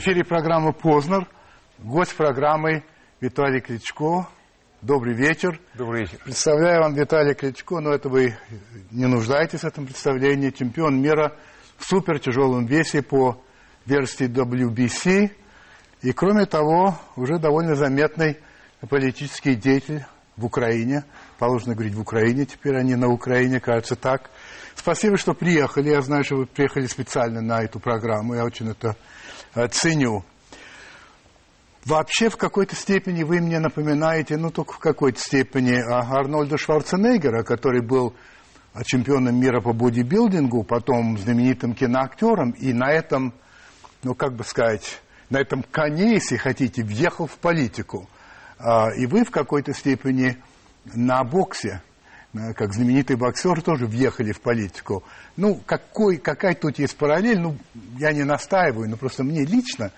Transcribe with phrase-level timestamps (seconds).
[0.00, 1.28] эфире программа «Познер».
[1.78, 2.84] Гость программы
[3.20, 4.26] Виталий Кличко.
[4.80, 5.60] Добрый вечер.
[5.74, 6.18] Добрый вечер.
[6.24, 8.34] Представляю вам Виталия Кличко, но это вы
[8.90, 10.48] не нуждаетесь в этом представлении.
[10.48, 11.36] Чемпион мира
[11.76, 13.42] в супертяжелом весе по
[13.84, 15.32] версии WBC.
[16.00, 18.38] И кроме того, уже довольно заметный
[18.88, 20.06] политический деятель
[20.38, 21.04] в Украине.
[21.38, 24.30] Положено говорить в Украине, теперь они на Украине, кажется так.
[24.74, 25.90] Спасибо, что приехали.
[25.90, 28.34] Я знаю, что вы приехали специально на эту программу.
[28.34, 28.96] Я очень это
[29.70, 30.24] ценю.
[31.84, 37.80] Вообще, в какой-то степени вы мне напоминаете, ну, только в какой-то степени, Арнольда Шварценеггера, который
[37.80, 38.14] был
[38.84, 43.34] чемпионом мира по бодибилдингу, потом знаменитым киноактером, и на этом,
[44.02, 48.08] ну, как бы сказать, на этом коне, если хотите, въехал в политику.
[48.58, 50.36] А, и вы в какой-то степени
[50.94, 51.82] на боксе,
[52.32, 55.02] как знаменитый боксер, тоже въехали в политику.
[55.36, 57.56] Ну, какой, какая тут есть параллель, ну,
[57.98, 59.90] я не настаиваю, но просто мне лично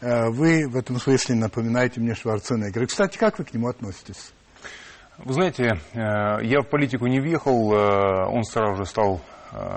[0.00, 2.86] э, вы в этом смысле напоминаете мне Шварценеггера.
[2.86, 4.32] Кстати, как вы к нему относитесь?
[5.18, 5.98] Вы знаете, э,
[6.44, 9.20] я в политику не въехал, э, он сразу же стал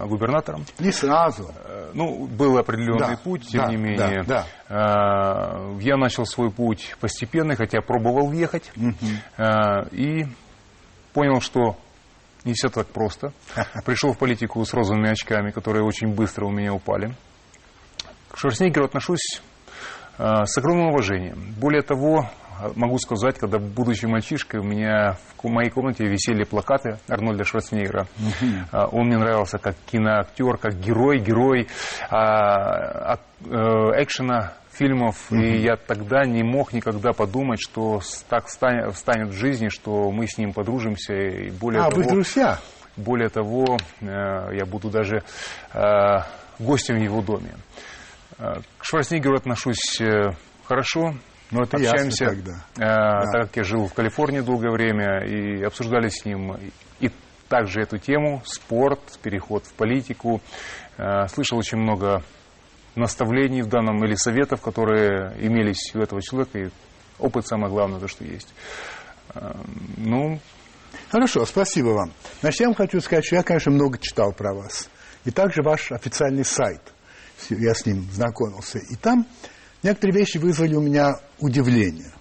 [0.06, 0.66] губернатором.
[0.78, 1.50] Не сразу.
[1.95, 4.23] Ну, был определенный да, путь, тем да, не менее.
[4.23, 5.59] Да, да.
[5.80, 8.72] Я начал свой путь постепенно, хотя пробовал въехать.
[8.78, 8.94] Угу.
[9.94, 10.28] И
[11.14, 11.75] понял, что
[12.46, 13.34] не все так просто.
[13.86, 17.16] Пришел в политику с розовыми очками, которые очень быстро у меня упали.
[18.30, 19.42] К Шварценеггеру отношусь
[20.18, 21.54] э, с огромным уважением.
[21.60, 22.30] Более того,
[22.76, 28.08] могу сказать, когда, будучи мальчишкой, у меня в моей комнате висели плакаты Арнольда Шварценеггера.
[28.72, 31.68] Э, он мне нравился как киноактер, как герой, герой
[32.09, 32.16] э,
[34.02, 35.42] экшена фильмов, mm-hmm.
[35.42, 40.28] и я тогда не мог никогда подумать, что так станет, станет в жизни, что мы
[40.28, 42.02] с ним подружимся, и более а, того...
[42.02, 42.59] вы друзья?
[42.96, 45.24] Более того, э, я буду даже
[45.74, 45.80] э,
[46.59, 47.56] гостем в его доме.
[48.38, 50.02] К Шварценеггеру отношусь
[50.66, 51.14] хорошо,
[51.53, 52.52] ну, это общаемся, ясно тогда.
[52.75, 53.31] Э, да.
[53.31, 56.58] так как я жил в Калифорнии долгое время, и обсуждали с ним
[57.00, 57.12] и
[57.47, 60.41] также эту тему, спорт, переход в политику.
[60.97, 62.24] Э, слышал очень много
[62.96, 66.69] наставлений в данном или советов, которые имелись у этого человека, и
[67.19, 68.53] опыт самое главное, то, что есть.
[69.35, 69.64] Эм,
[69.97, 70.40] ну,
[71.09, 72.12] Хорошо, спасибо вам.
[72.41, 74.90] Значит, я вам хочу сказать, что я, конечно, много читал про вас.
[75.25, 76.81] И также ваш официальный сайт.
[77.50, 78.80] Я с ним знакомился.
[78.80, 79.25] И там
[79.84, 82.12] некоторые вещи вызвали у меня удивление.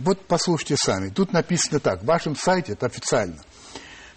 [0.00, 1.08] Вот послушайте сами.
[1.08, 2.02] Тут написано так.
[2.02, 3.38] В вашем сайте, это официально.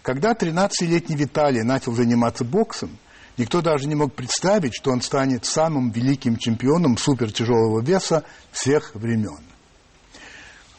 [0.02, 2.98] Когда 13-летний Виталий начал заниматься боксом,
[3.38, 9.38] Никто даже не мог представить, что он станет самым великим чемпионом супертяжелого веса всех времен.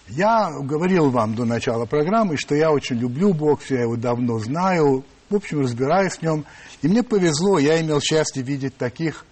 [0.10, 5.06] Я говорил вам до начала программы, что я очень люблю бокс, я его давно знаю,
[5.30, 6.46] в общем, разбираюсь в нем.
[6.82, 9.26] И мне повезло, я имел счастье видеть таких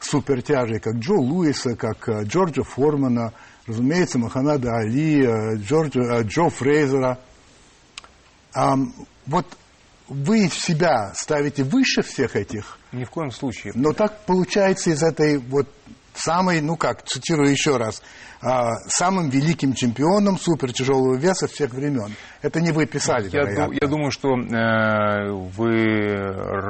[0.00, 3.32] супертяжей, как Джо Луиса, как э, Джорджа Формана,
[3.66, 7.18] разумеется, Махамада Али, э, Джорджа, э, Джо Фрейзера.
[9.26, 9.46] Вот
[10.08, 12.78] вы себя ставите выше всех этих.
[12.92, 13.72] Ни в коем случае.
[13.76, 15.68] Но так получается из этой вот
[16.18, 18.02] самой, ну как, цитирую еще раз,
[18.40, 22.14] а, самым великим чемпионом супертяжелого веса всех времен.
[22.40, 26.16] Это не вы писали, я, ду, я думаю, что э, вы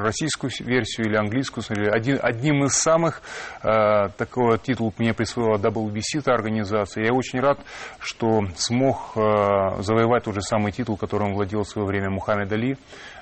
[0.03, 1.91] российскую версию или английскую смотрели.
[1.91, 3.21] Один, одним из самых
[3.63, 7.05] э, такого титула мне присвоила WBC, та организация.
[7.05, 7.59] Я очень рад,
[7.99, 12.79] что смог э, завоевать тот же самый титул, которым владел в свое время Мухаммед Али.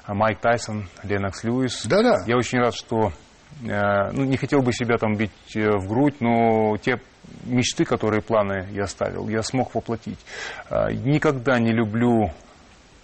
[0.08, 1.84] Майк Тайсон, Ленокс Льюис.
[1.86, 2.22] Да-да.
[2.26, 3.25] Я очень рад, что э,
[3.60, 7.00] ну, не хотел бы себя там бить э, в грудь, но те
[7.44, 10.18] мечты, которые планы я ставил, я смог воплотить.
[10.70, 12.30] Э, никогда не люблю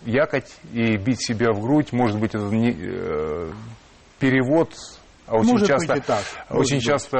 [0.04, 1.92] якать и бить себя в грудь.
[1.92, 2.72] Может быть, это не,
[4.18, 4.74] перевод
[5.26, 6.22] а очень Может часто, быть и так.
[6.50, 6.84] очень быть.
[6.84, 7.18] часто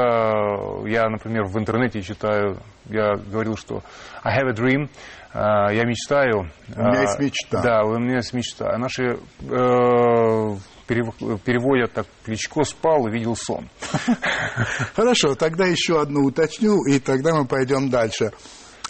[0.86, 3.82] я, например, в интернете читаю, я говорил, что
[4.22, 4.90] I have a dream,
[5.32, 6.50] а, я мечтаю.
[6.76, 7.62] У меня есть а, мечта.
[7.62, 8.70] Да, у меня есть мечта.
[8.70, 10.56] А наши э,
[10.94, 13.68] переводят так, Кличко спал и видел сон.
[14.94, 18.32] Хорошо, тогда еще одну уточню, и тогда мы пойдем дальше.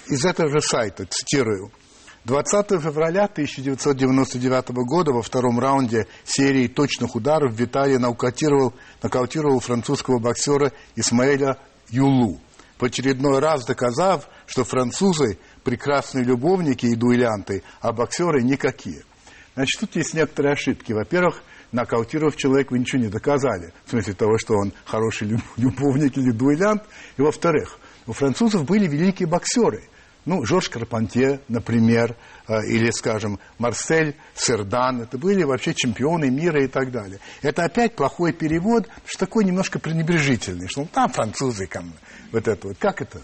[0.08, 1.70] Из этого же сайта, цитирую.
[2.24, 10.72] 20 февраля 1999 года во втором раунде серии точных ударов Виталий нокаутировал, нокаутировал французского боксера
[10.94, 11.58] Исмаэля
[11.90, 12.38] Юлу,
[12.78, 19.02] в очередной раз доказав, что французы прекрасные любовники и дуэлянты, а боксеры никакие.
[19.54, 20.92] Значит, тут есть некоторые ошибки.
[20.92, 21.42] Во-первых,
[21.72, 23.72] нокаутировав человека, вы ничего не доказали.
[23.84, 26.82] В смысле того, что он хороший любовник или дуэлянт.
[27.16, 29.84] И во-вторых, у французов были великие боксеры.
[30.24, 32.14] Ну, Жорж Карпантье, например,
[32.46, 37.18] э, или, скажем, Марсель Сердан, это были вообще чемпионы мира и так далее.
[37.40, 41.68] Это опять плохой перевод, что такой немножко пренебрежительный, что ну, там французы,
[42.30, 42.76] вот это вот.
[42.78, 43.20] Как это?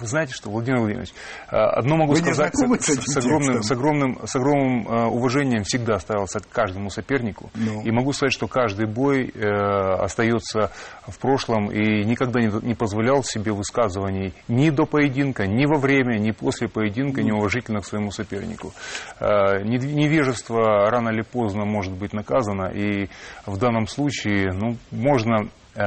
[0.00, 1.10] Вы знаете что, Владимир Владимирович,
[1.52, 5.62] э, одно могу Вы сказать с, с, с, огромным, с, огромным, с огромным э, уважением
[5.62, 7.50] всегда ставился к каждому сопернику.
[7.54, 7.80] Ну.
[7.82, 10.72] И могу сказать, что каждый бой э, остается
[11.06, 16.18] в прошлом и никогда не, не позволял себе высказываний ни до поединка, ни во время,
[16.18, 17.28] ни после поединка, ну.
[17.28, 18.72] неуважительно к своему сопернику.
[19.20, 23.08] Э, невежество рано или поздно может быть наказано, и
[23.46, 25.84] в данном случае ну, можно э,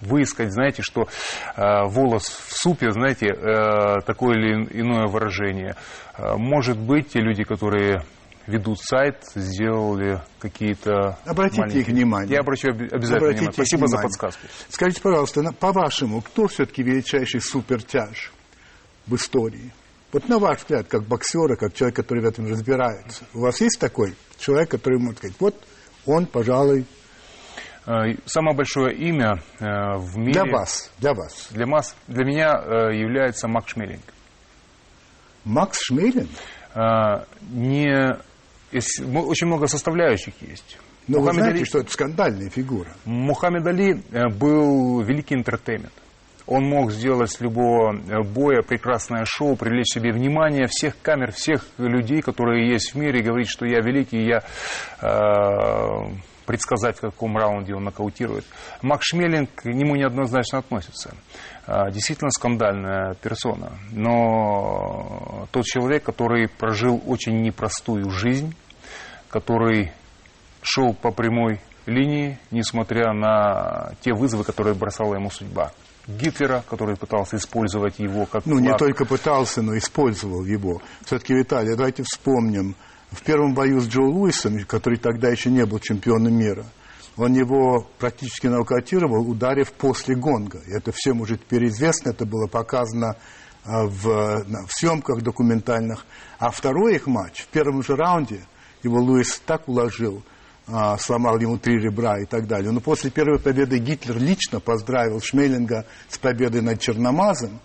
[0.00, 1.06] выискать, знаете, что э,
[1.86, 5.76] волос в супе, знаете, э, такое или иное выражение.
[6.16, 8.02] Э, может быть, те люди, которые
[8.46, 11.82] ведут сайт, сделали какие-то Обратите маленькие...
[11.82, 12.34] их внимание.
[12.34, 13.52] Я обращу обязательно Обратите внимание.
[13.52, 13.96] Спасибо внимание.
[13.96, 14.46] за подсказку.
[14.68, 18.32] Скажите, пожалуйста, по-вашему, кто все-таки величайший супертяж
[19.06, 19.72] в истории?
[20.12, 23.78] Вот на ваш взгляд, как боксера, как человек, который в этом разбирается, у вас есть
[23.78, 25.54] такой человек, который может сказать, вот
[26.04, 26.84] он, пожалуй,
[28.26, 30.42] самое большое имя э, в мире...
[30.42, 31.48] Для вас, для вас.
[31.50, 34.04] Для, масс, для меня э, является Макс Шмелинг.
[35.44, 36.28] Макс Шмелинг?
[37.50, 38.16] Не,
[38.72, 40.78] очень много составляющих есть.
[41.08, 42.94] Но Мухаммед вы знаете, Али, что это скандальная фигура.
[43.06, 44.02] Мухаммед Али
[44.36, 45.92] был великий entertainment.
[46.46, 47.92] Он мог сделать с любого
[48.22, 53.22] боя прекрасное шоу, привлечь себе внимание всех камер, всех людей, которые есть в мире, и
[53.22, 54.42] говорить, что я великий, я
[56.50, 58.44] предсказать, в каком раунде он нокаутирует.
[58.82, 61.14] Макс Шмелинг к нему неоднозначно относится.
[61.64, 63.78] А, действительно скандальная персона.
[63.92, 68.52] Но тот человек, который прожил очень непростую жизнь,
[69.28, 69.92] который
[70.60, 75.70] шел по прямой линии, несмотря на те вызовы, которые бросала ему судьба.
[76.08, 78.64] Гитлера, который пытался использовать его как Ну, флаг.
[78.64, 80.82] не только пытался, но использовал его.
[81.04, 82.74] Все-таки, Виталий, давайте вспомним
[83.10, 86.64] в первом бою с Джо Луисом, который тогда еще не был чемпионом мира,
[87.16, 90.60] он его практически нокаутировал, ударив после гонга.
[90.66, 93.16] И это всем уже теперь известно, это было показано
[93.64, 96.06] а, в, в съемках документальных.
[96.38, 98.40] А второй их матч, в первом же раунде,
[98.82, 100.22] его Луис так уложил,
[100.66, 102.70] а, сломал ему три ребра и так далее.
[102.70, 107.60] Но после первой победы Гитлер лично поздравил Шмелинга с победой над Черномазом,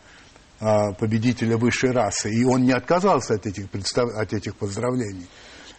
[0.60, 4.10] победителя высшей расы, и он не отказался от этих, представ...
[4.16, 5.28] от этих поздравлений.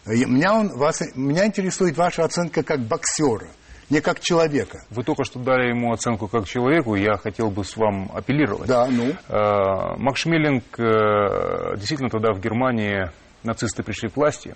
[0.05, 3.49] И меня, он, вас, меня интересует ваша оценка как боксера,
[3.89, 4.79] не как человека.
[4.89, 8.67] Вы только что дали ему оценку как человеку, я хотел бы с вам апеллировать.
[8.67, 9.13] Да, ну.
[9.27, 13.09] Э, Макс Шмелинг э, действительно тогда в Германии
[13.43, 14.55] нацисты пришли к власти,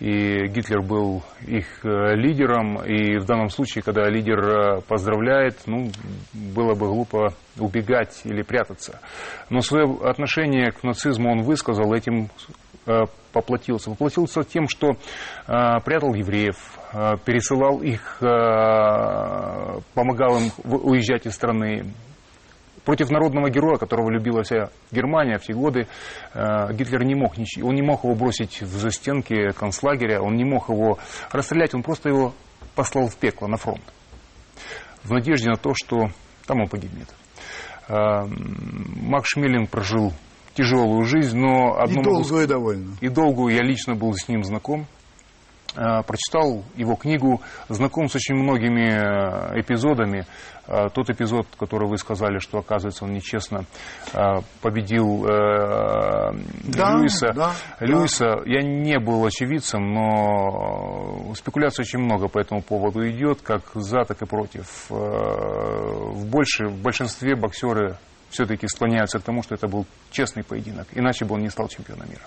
[0.00, 5.90] и Гитлер был их э, лидером, и в данном случае, когда лидер э, поздравляет, ну,
[6.32, 8.98] было бы глупо убегать или прятаться.
[9.50, 12.30] Но свое отношение к нацизму он высказал, этим
[12.86, 13.02] э,
[13.32, 13.90] поплатился.
[13.90, 14.92] Поплатился тем, что
[15.46, 16.56] прятал евреев,
[17.24, 18.16] пересылал их,
[19.94, 21.92] помогал им уезжать из страны,
[22.84, 25.86] против народного героя, которого любила вся Германия все годы,
[26.34, 30.68] э, Гитлер не мог, он не мог его бросить в застенки концлагеря, он не мог
[30.68, 30.98] его
[31.30, 32.34] расстрелять, он просто его
[32.74, 33.82] послал в пекло, на фронт,
[35.02, 36.10] в надежде на то, что
[36.46, 37.08] там он погибнет.
[37.88, 40.12] Э, Макс Шмелин прожил
[40.54, 41.76] тяжелую жизнь, но...
[41.78, 42.96] Одно и долгую довольно.
[43.00, 44.86] И долгую я лично был с ним знаком.
[45.76, 50.26] Э, прочитал его книгу, знаком с очень многими э, эпизодами.
[50.66, 53.64] Э, тот эпизод, который вы сказали, что, оказывается, он нечестно
[54.62, 56.32] победил да,
[56.96, 57.32] Льюиса.
[57.34, 58.42] Да, Льюиса, да.
[58.46, 64.20] я не был очевидцем, но спекуляций очень много по этому поводу идет, как за, так
[64.22, 64.86] и против.
[64.88, 67.96] В, больше, в большинстве боксеры
[68.30, 72.08] все-таки склоняются к тому, что это был честный поединок, иначе бы он не стал чемпионом
[72.08, 72.22] мира.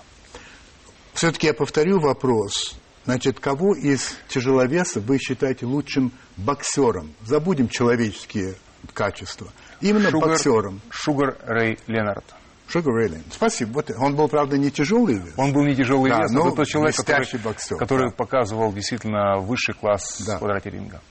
[1.12, 2.76] Все-таки я повторю вопрос.
[3.04, 7.14] Значит, кого из тяжеловесов вы считаете лучшим боксером?
[7.22, 8.54] Забудем человеческие
[8.92, 9.52] качества.
[9.80, 10.80] Именно Шугар, боксером.
[10.90, 12.24] Шугар Рэй Ленард.
[12.66, 13.32] Шугар Рэй Ленард.
[13.32, 13.74] Спасибо.
[13.74, 15.34] Вот он был, правда, не тяжелый вес.
[15.36, 18.16] Он был не тяжелый да, вес, но это тот человек, который, боксер, который да.
[18.16, 20.36] показывал действительно высший класс да.
[20.36, 21.02] в квадрате ринга.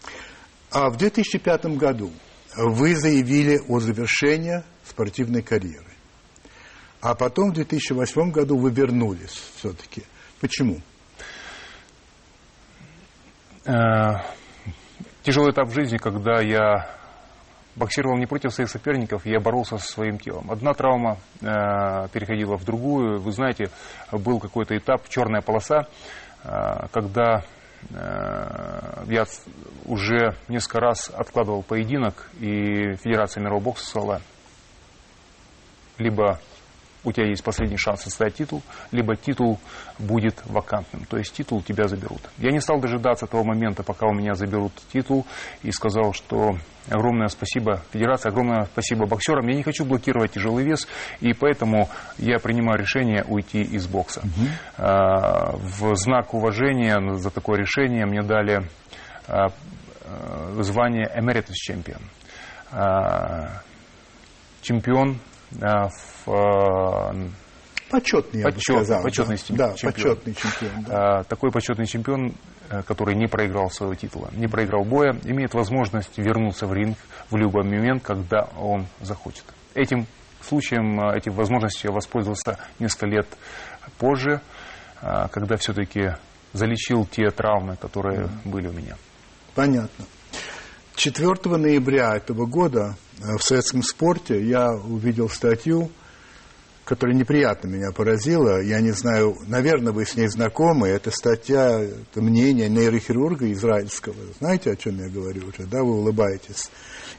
[0.71, 2.11] А в 2005 году
[2.55, 5.85] вы заявили о завершении спортивной карьеры.
[7.01, 10.03] А потом в 2008 году вы вернулись все-таки.
[10.39, 10.81] Почему?
[13.65, 14.15] Э,
[15.21, 16.85] тяжелый этап жизни, когда я
[17.75, 20.51] боксировал не против своих соперников, я боролся со своим телом.
[20.51, 23.21] Одна травма э, переходила в другую.
[23.21, 23.69] Вы знаете,
[24.11, 25.87] был какой-то этап, черная полоса,
[26.43, 27.43] э, когда
[27.89, 29.23] э, я
[29.85, 34.21] уже несколько раз откладывал поединок, и Федерация мирового бокса сказала,
[35.97, 36.39] либо
[37.03, 39.59] у тебя есть последний шанс отстоять титул, либо титул
[39.99, 42.21] будет вакантным, то есть титул тебя заберут.
[42.37, 45.25] Я не стал дожидаться того момента, пока у меня заберут титул,
[45.61, 46.57] и сказал, что
[46.89, 49.47] огромное спасибо Федерации, огромное спасибо боксерам.
[49.47, 50.87] Я не хочу блокировать тяжелый вес,
[51.19, 54.21] и поэтому я принимаю решение уйти из бокса.
[54.21, 54.47] Угу.
[54.77, 58.67] В знак уважения за такое решение мне дали
[59.27, 59.47] а,
[60.05, 62.01] а, звание Emeritus Champion.
[64.61, 65.19] Чемпион
[65.59, 67.31] в
[67.93, 69.03] Почетный, я Почет, бы сказал.
[69.03, 69.43] Почетный да.
[69.43, 69.57] чемпион.
[69.57, 70.83] Да, почетный чемпион.
[70.87, 71.23] Да.
[71.25, 72.33] Такой почетный чемпион,
[72.71, 76.97] э, который не проиграл своего титула, не проиграл боя, имеет возможность вернуться в ринг
[77.29, 79.43] в любой момент, когда он захочет.
[79.75, 80.07] Этим
[80.41, 83.27] случаем, э, этим возможностью я воспользовался несколько лет
[83.99, 84.41] позже,
[85.03, 86.15] э, когда все-таки
[86.53, 88.29] залечил те травмы, которые mm.
[88.45, 88.95] были у меня.
[89.53, 90.05] Понятно.
[90.95, 95.89] 4 ноября этого года в советском спорте я увидел статью,
[96.85, 98.61] которая неприятно меня поразила.
[98.61, 100.89] Я не знаю, наверное, вы с ней знакомы.
[100.89, 104.15] Это статья, это мнение нейрохирурга израильского.
[104.39, 105.79] Знаете, о чем я говорю уже, да?
[105.83, 106.69] Вы улыбаетесь.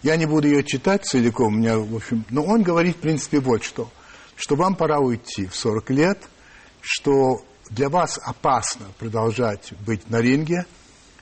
[0.03, 1.55] Я не буду ее читать целиком.
[1.55, 3.91] У меня, в общем, но он говорит, в принципе, вот что.
[4.37, 6.19] Что вам пора уйти в 40 лет,
[6.81, 10.67] что для вас опасно продолжать быть на ринге,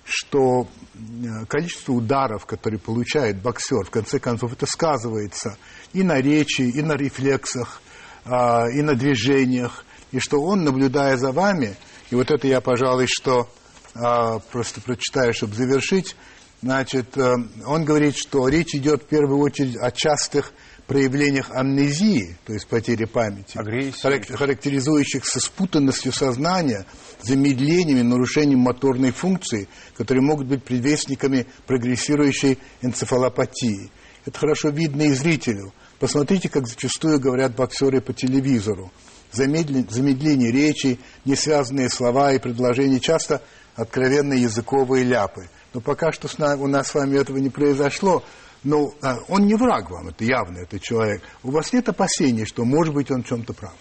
[0.04, 5.56] что э, количество ударов, которые получает боксер, в конце концов, это сказывается
[5.92, 7.80] и на речи, и на рефлексах,
[8.24, 11.76] а, и на движениях, и что он, наблюдая за вами,
[12.10, 13.48] и вот это я, пожалуй, что
[13.94, 16.16] а, просто прочитаю, чтобы завершить,
[16.62, 17.34] значит, э,
[17.66, 20.52] он говорит, что речь идет в первую очередь о частых
[20.92, 24.32] проявлениях амнезии, то есть потери памяти, Агрессии.
[24.34, 26.84] характеризующихся спутанностью сознания,
[27.22, 33.90] замедлениями, нарушением моторной функции, которые могут быть предвестниками прогрессирующей энцефалопатии.
[34.26, 35.72] Это хорошо видно и зрителю.
[35.98, 38.92] Посмотрите, как зачастую говорят боксеры по телевизору.
[39.32, 43.40] Замедление речи, несвязанные слова и предложения, часто
[43.76, 45.48] откровенные языковые ляпы.
[45.72, 48.22] Но пока что у нас с вами этого не произошло.
[48.64, 51.22] Но а, он не враг вам, это явно, этот человек.
[51.42, 53.74] У вас нет опасений, что, может быть, он в чем-то прав?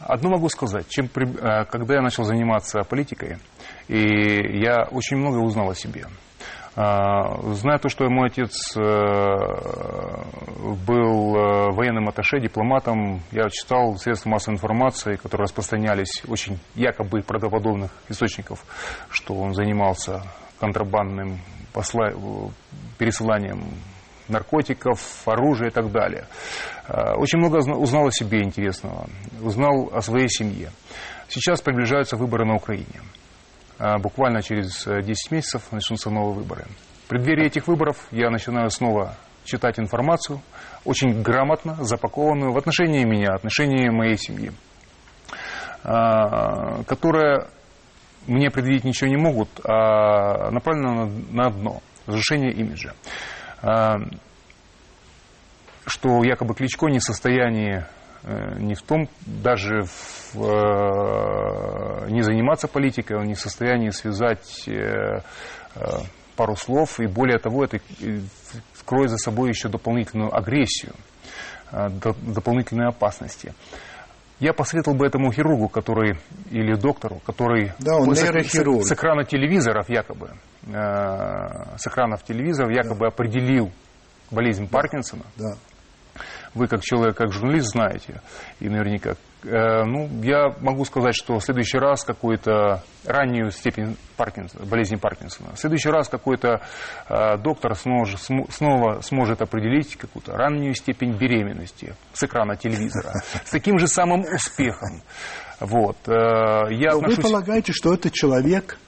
[0.00, 0.88] Одно могу сказать.
[0.88, 3.38] Чем, э, когда я начал заниматься политикой,
[3.88, 6.06] и я очень много узнал о себе.
[6.76, 8.80] А, зная то, что мой отец э,
[10.86, 17.90] был э, военным атташе, дипломатом, я читал средства массовой информации, которые распространялись очень якобы правдоподобных
[18.08, 18.64] источников,
[19.10, 20.22] что он занимался
[20.60, 21.40] контрабандным
[21.72, 22.10] посла...
[22.98, 23.74] пересыланием
[24.30, 26.26] наркотиков, оружия и так далее.
[26.86, 29.06] А, очень много узнал о себе интересного,
[29.42, 30.70] узнал о своей семье.
[31.28, 33.02] Сейчас приближаются выборы на Украине.
[33.78, 36.64] А, буквально через 10 э, месяцев начнутся новые выборы.
[37.04, 40.40] В преддверии этих выборов я начинаю снова читать информацию,
[40.84, 44.52] очень грамотно запакованную в отношении меня, в отношении моей семьи,
[45.82, 47.48] которая
[48.26, 52.94] мне предъявить ничего не могут, а направлена на одно– разрушение имиджа.
[53.62, 53.96] А,
[55.86, 57.84] что якобы Кличко не в состоянии
[58.22, 64.68] Э, не в том, даже в, э, не заниматься политикой, он не в состоянии связать
[64.68, 65.20] э,
[66.36, 67.80] пару слов, и более того, это
[68.74, 70.92] скроет за собой еще дополнительную агрессию,
[71.70, 73.54] дополнительные опасности.
[74.40, 76.18] Я посоветовал бы этому хирургу, который,
[76.50, 80.30] или доктору, который да, он с, с, с экрана телевизоров якобы,
[80.62, 83.08] с экранов телевизоров якобы да.
[83.08, 83.70] определил
[84.30, 84.78] болезнь да.
[84.78, 85.56] Паркинсона, да
[86.54, 88.20] вы как человек, как журналист знаете,
[88.58, 89.16] и наверняка.
[89.42, 95.54] Э, ну, я могу сказать, что в следующий раз какую-то раннюю степень Паркинсона, болезни Паркинсона,
[95.54, 96.60] в следующий раз какой-то
[97.08, 103.78] э, доктор сможет, снова сможет определить какую-то раннюю степень беременности с экрана телевизора, с таким
[103.78, 105.02] же самым успехом.
[105.60, 105.96] Вот.
[106.06, 107.18] Э, я отношусь...
[107.18, 108.78] Вы полагаете, что этот человек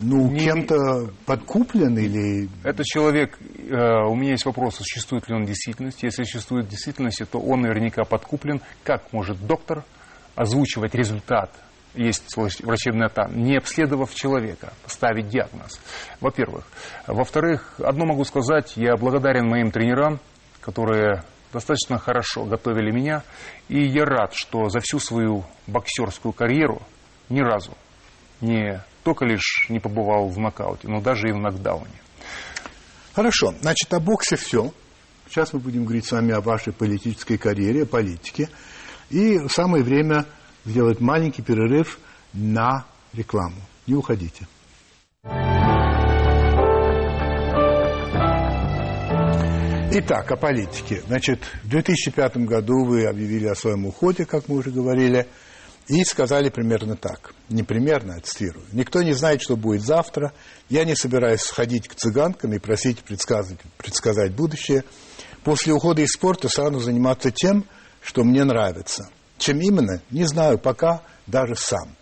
[0.00, 0.40] ну, не...
[0.40, 2.48] кем-то подкуплен или...
[2.62, 3.74] Этот человек, э,
[4.06, 6.04] у меня есть вопрос, существует ли он в действительности.
[6.04, 8.60] Если существует в действительности, то он наверняка подкуплен.
[8.84, 9.84] Как может доктор
[10.36, 11.50] озвучивать результат
[11.94, 15.80] есть врачебная тайна, не обследовав человека, ставить диагноз,
[16.20, 16.64] во-первых.
[17.06, 20.20] Во-вторых, одно могу сказать, я благодарен моим тренерам,
[20.60, 23.22] которые достаточно хорошо готовили меня,
[23.68, 26.82] и я рад, что за всю свою боксерскую карьеру
[27.30, 27.72] ни разу
[28.40, 31.98] не только лишь не побывал в нокауте, но даже и в нокдауне.
[33.14, 34.70] Хорошо, значит, о боксе все.
[35.26, 38.50] Сейчас мы будем говорить с вами о вашей политической карьере, политике.
[39.08, 40.26] И самое время
[40.66, 41.98] сделать маленький перерыв
[42.34, 42.84] на
[43.14, 43.56] рекламу.
[43.86, 44.46] Не уходите.
[49.90, 51.02] Итак, о политике.
[51.06, 55.26] Значит, в 2005 году вы объявили о своем уходе, как мы уже говорили,
[55.88, 57.34] и сказали примерно так.
[57.48, 58.64] Не примерно, а цитирую.
[58.72, 60.32] Никто не знает, что будет завтра.
[60.68, 64.84] Я не собираюсь сходить к цыганкам и просить предсказать, предсказать будущее.
[65.44, 67.64] После ухода из спорта стану заниматься тем,
[68.02, 69.08] что мне нравится.
[69.38, 71.96] Чем именно, не знаю пока даже сам.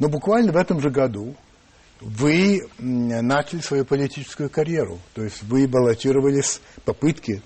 [0.00, 1.36] Но буквально в этом же году
[2.00, 4.98] вы начали свою политическую карьеру.
[5.14, 7.42] То есть вы баллотировались, попытки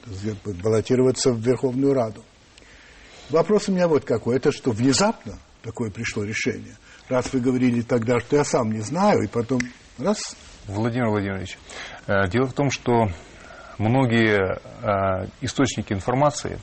[0.62, 2.22] баллотироваться в Верховную Раду.
[3.30, 4.36] Вопрос у меня вот какой.
[4.36, 6.76] Это что, внезапно такое пришло решение?
[7.08, 9.60] Раз вы говорили тогда, что я сам не знаю, и потом
[9.98, 10.36] раз...
[10.66, 11.58] Владимир Владимирович,
[12.06, 13.08] э, дело в том, что
[13.78, 16.58] многие э, источники информации,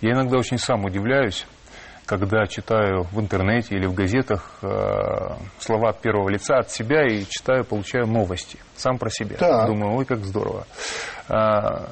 [0.00, 1.46] я иногда очень сам удивляюсь,
[2.06, 4.66] когда читаю в интернете или в газетах э,
[5.58, 9.36] слова от первого лица от себя и читаю, получаю новости сам про себя.
[9.36, 9.66] Так.
[9.66, 10.66] Думаю, ой, как здорово.
[11.28, 11.86] Э,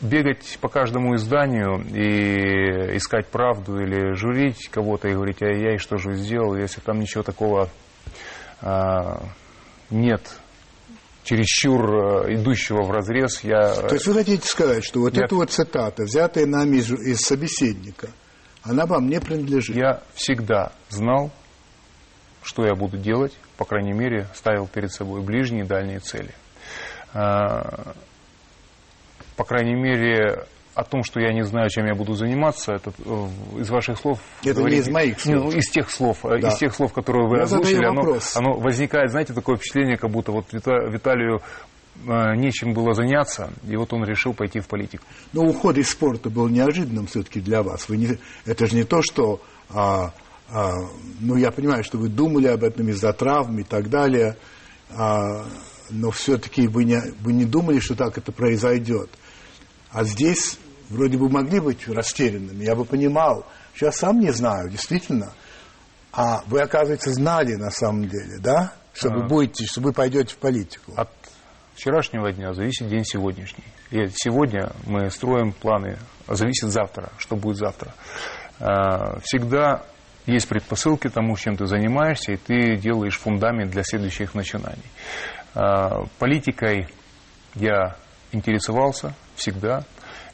[0.00, 5.96] бегать по каждому изданию и искать правду или журить кого-то и говорить, ай яй что
[5.98, 7.68] же сделал, если там ничего такого
[8.62, 8.68] э,
[9.90, 10.22] нет
[11.22, 13.74] чересчур э, идущего в разрез, я...
[13.74, 15.24] То есть вы хотите сказать, что вот я...
[15.24, 18.08] эта вот цитата, взятая нами из, из собеседника,
[18.62, 19.76] она вам не принадлежит.
[19.76, 21.30] Я всегда знал,
[22.42, 26.34] что я буду делать, по крайней мере, ставил перед собой ближние и дальние цели.
[29.40, 30.44] По крайней мере,
[30.74, 34.20] о том, что я не знаю, чем я буду заниматься, это э, из ваших слов.
[34.42, 35.44] Это говорите, не из моих слов.
[35.44, 36.48] Ну, из тех слов, э, да.
[36.48, 40.32] из тех слов, которые вы я озвучили, оно, оно возникает, знаете, такое впечатление, как будто
[40.32, 41.42] вот Виталию
[42.06, 45.04] Э, нечем было заняться, и вот он решил пойти в политику.
[45.32, 47.88] Но уход из спорта был неожиданным все-таки для вас.
[47.88, 49.40] Вы не, это же не то, что...
[49.68, 50.12] А,
[50.48, 50.72] а,
[51.20, 54.36] ну, я понимаю, что вы думали об этом из-за травм и так далее,
[54.90, 55.44] а,
[55.90, 59.10] но все-таки вы не, вы не думали, что так это произойдет.
[59.92, 63.46] А здесь вроде бы могли быть растерянными, я бы понимал.
[63.74, 65.32] Сейчас сам не знаю, действительно.
[66.12, 68.74] А вы, оказывается, знали на самом деле, да?
[68.92, 69.28] Что вы а.
[69.28, 70.92] будете, что вы пойдете в политику.
[70.96, 71.08] От
[71.74, 73.64] вчерашнего дня зависит день сегодняшний.
[73.90, 75.98] И сегодня мы строим планы,
[76.28, 77.94] зависит завтра, что будет завтра.
[78.58, 79.84] А, всегда
[80.26, 84.82] есть предпосылки тому, чем ты занимаешься, и ты делаешь фундамент для следующих начинаний.
[85.54, 86.88] А, политикой
[87.54, 87.96] я
[88.32, 89.84] интересовался всегда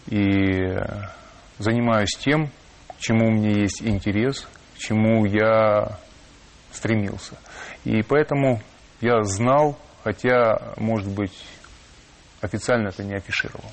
[0.06, 0.50] и
[1.58, 2.50] занимаюсь тем,
[2.88, 5.98] к чему у меня есть интерес, к чему я
[6.72, 7.36] стремился.
[7.84, 8.60] И поэтому
[9.00, 11.36] я знал хотя, может быть,
[12.40, 13.72] официально это не афишировал.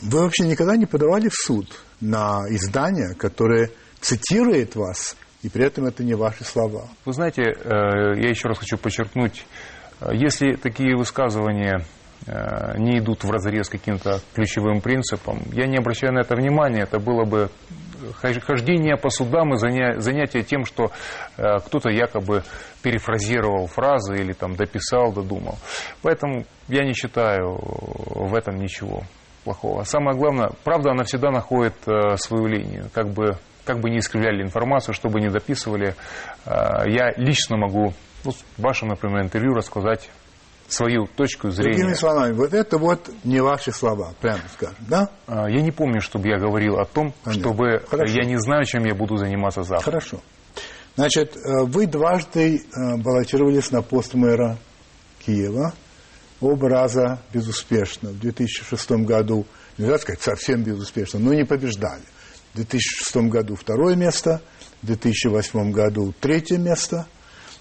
[0.00, 1.66] Вы вообще никогда не подавали в суд
[2.00, 6.88] на издание, которое цитирует вас, и при этом это не ваши слова?
[7.04, 9.44] Вы знаете, э, я еще раз хочу подчеркнуть,
[10.00, 11.82] э, если такие высказывания э,
[12.26, 17.24] не идут в разрез каким-то ключевым принципам, я не обращаю на это внимания, это было
[17.24, 17.50] бы
[18.14, 20.90] хождение по судам и занятие тем, что
[21.36, 22.42] э, кто-то якобы
[22.82, 25.58] перефразировал фразы или там дописал, додумал.
[26.02, 29.02] Поэтому я не считаю в этом ничего
[29.44, 29.84] плохого.
[29.84, 32.90] Самое главное, правда, она всегда находит э, свою линию.
[32.92, 35.94] Как бы, как бы не искривляли информацию, чтобы не дописывали,
[36.44, 36.50] э,
[36.86, 37.92] я лично могу
[38.24, 40.10] ну, в например, интервью рассказать
[40.68, 41.76] свою точку зрения.
[41.78, 45.10] Другими словами, вот это вот не ваши слова, прямо скажем, да?
[45.26, 47.42] А, я не помню, чтобы я говорил о том, Понятно.
[47.42, 48.12] чтобы Хорошо.
[48.14, 49.84] я не знаю, чем я буду заниматься завтра.
[49.84, 50.20] Хорошо.
[50.96, 54.56] Значит, э, вы дважды э, баллотировались на пост мэра
[55.24, 55.74] Киева.
[56.40, 58.10] Оба раза безуспешно.
[58.10, 59.46] В 2006 году,
[59.78, 62.02] нельзя сказать совсем безуспешно, но не побеждали.
[62.52, 64.40] В 2006 году второе место,
[64.82, 67.06] в 2008 году третье место.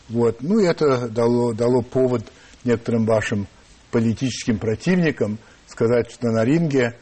[0.07, 0.41] Вот.
[0.41, 2.23] Ну, это дало, дало повод
[2.65, 3.47] некоторым вашим
[3.91, 6.97] политическим противникам сказать, что на ринге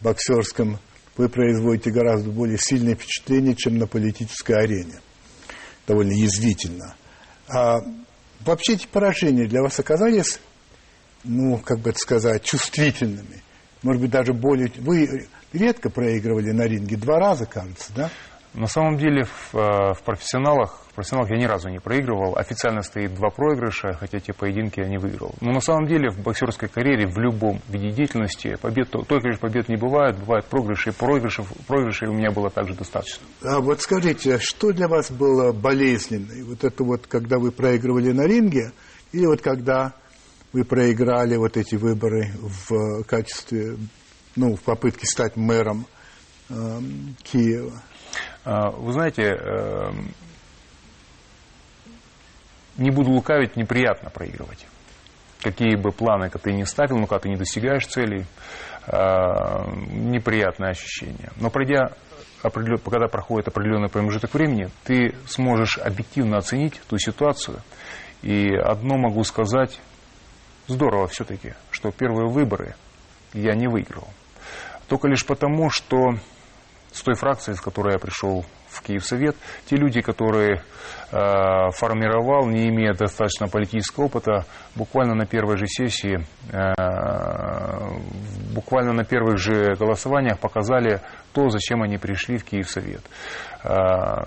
[0.00, 0.78] боксерском
[1.16, 5.00] вы производите гораздо более сильное впечатление, чем на политической арене.
[5.86, 6.96] Довольно язвительно.
[7.48, 7.78] А
[8.40, 10.40] вообще эти поражения для вас оказались,
[11.24, 13.42] ну, как бы это сказать, чувствительными.
[13.82, 14.72] Может быть, даже более...
[14.78, 18.10] Вы редко проигрывали на ринге, два раза, кажется, да?
[18.54, 22.36] На самом деле в, э, в профессионалах, в профессионалах я ни разу не проигрывал.
[22.36, 25.34] Официально стоит два проигрыша, хотя те поединки я не выиграл.
[25.40, 29.70] Но на самом деле в боксерской карьере, в любом виде деятельности, побед, только лишь побед
[29.70, 33.26] не бывает, бывают проигрыши, и проигрышей, проигрышей у меня было также достаточно.
[33.42, 36.42] А вот скажите, что для вас было болезненной?
[36.42, 38.72] Вот это вот, когда вы проигрывали на ринге,
[39.12, 39.94] или вот когда
[40.52, 43.78] вы проиграли вот эти выборы в качестве,
[44.36, 45.86] ну, в попытке стать мэром
[46.50, 46.80] э,
[47.22, 47.80] Киева?
[48.44, 50.14] А, вы знаете, эм,
[52.76, 54.66] не буду лукавить, неприятно проигрывать.
[55.40, 58.26] какие бы планы ты не ставил, но когда ты не достигаешь целей,
[58.86, 61.30] а, неприятное ощущение.
[61.40, 61.96] Но пройдя
[62.42, 67.60] когда проходит определенный промежуток времени, ты сможешь объективно оценить ту ситуацию.
[68.22, 69.80] И одно могу сказать,
[70.66, 72.74] здорово все-таки, что первые выборы
[73.32, 74.08] я не выиграл.
[74.88, 76.14] Только лишь потому, что
[76.92, 80.62] с той фракцией, с которой я пришел в Киевсовет, те люди, которые
[81.10, 86.72] э, формировал, не имея достаточно политического опыта, буквально на первой же сессии, э,
[88.54, 91.00] буквально на первых же голосованиях показали
[91.32, 93.02] то, зачем они пришли в Киевсовет.
[93.64, 94.24] Э,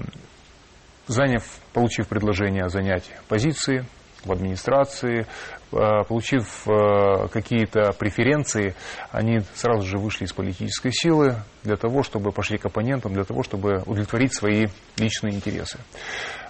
[1.08, 3.86] заняв, получив предложение занять позиции,
[4.26, 5.26] в администрации,
[5.72, 8.76] э, получив э, какие-то преференции,
[9.12, 13.44] они сразу же вышли из политической силы для того, чтобы пошли к оппонентам, для того,
[13.44, 15.80] чтобы удовлетворить свои личные интересы.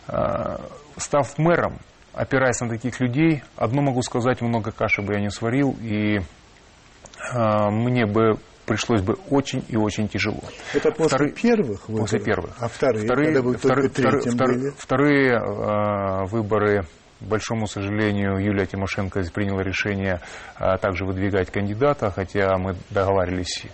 [0.07, 0.57] Э,
[0.97, 1.79] став мэром,
[2.13, 6.19] опираясь на таких людей, одно могу сказать, много каши бы я не сварил, и
[7.33, 10.41] мне бы пришлось бы очень и очень тяжело.
[10.73, 12.09] Это после вторые, первых выборов?
[12.09, 12.55] После первых.
[12.59, 16.87] А вторые, вторые, когда вы вторые, только вторые, вторые э, выборы
[17.21, 20.21] большому сожалению, Юлия Тимошенко приняла решение
[20.55, 23.65] а, также выдвигать кандидата, хотя мы договаривались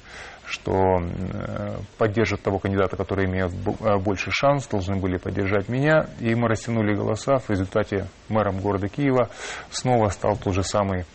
[0.52, 6.08] что э, поддержат того кандидата, который имеет э, больше шанс, должны были поддержать меня.
[6.20, 7.38] И мы растянули голоса.
[7.38, 9.30] В результате мэром города Киева
[9.70, 11.06] снова стал тот же самый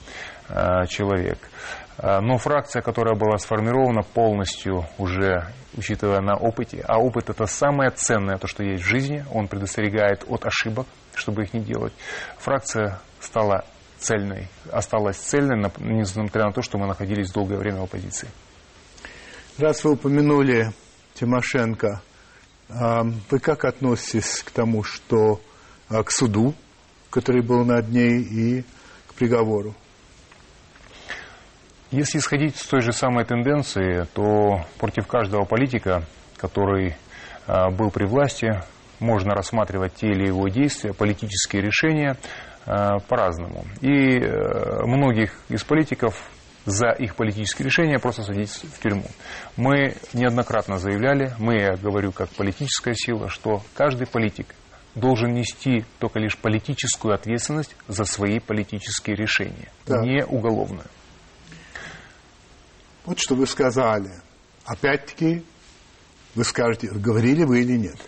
[0.48, 1.38] э, человек.
[1.98, 8.38] Но фракция, которая была сформирована полностью уже учитывая на опыте, а опыт это самое ценное,
[8.38, 11.92] то, что есть в жизни, он предостерегает от ошибок, чтобы их не делать.
[12.38, 13.64] Фракция стала
[13.98, 18.28] цельной, осталась цельной, несмотря на то, что мы находились долгое время в оппозиции.
[19.58, 20.72] Раз вы упомянули
[21.14, 22.02] Тимошенко,
[22.68, 25.40] вы как относитесь к тому, что
[25.88, 26.54] а, к суду,
[27.10, 28.64] который был над ней, и
[29.06, 29.74] к приговору?
[31.92, 36.04] Если исходить с той же самой тенденции, то против каждого политика,
[36.36, 36.96] который
[37.46, 38.62] а, был при власти,
[39.00, 42.16] можно рассматривать те или его действия, политические решения
[42.64, 43.64] а, по-разному.
[43.80, 46.14] И э, многих из политиков
[46.64, 49.06] за их политические решения просто садить в тюрьму.
[49.56, 54.48] Мы неоднократно заявляли, мы, я говорю как политическая сила, что каждый политик
[54.96, 60.00] должен нести только лишь политическую ответственность за свои политические решения, да.
[60.00, 60.86] не уголовную.
[63.04, 64.10] Вот что вы сказали.
[64.64, 65.44] Опять-таки,
[66.34, 67.98] вы скажете, говорили вы или нет.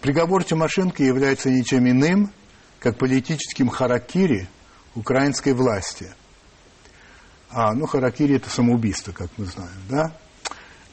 [0.00, 2.32] Приговор Тимошенко является ничем иным,
[2.78, 4.48] как политическим харакири
[4.94, 6.14] украинской власти.
[7.50, 10.12] А, ну, харакири– это самоубийство, как мы знаем, да?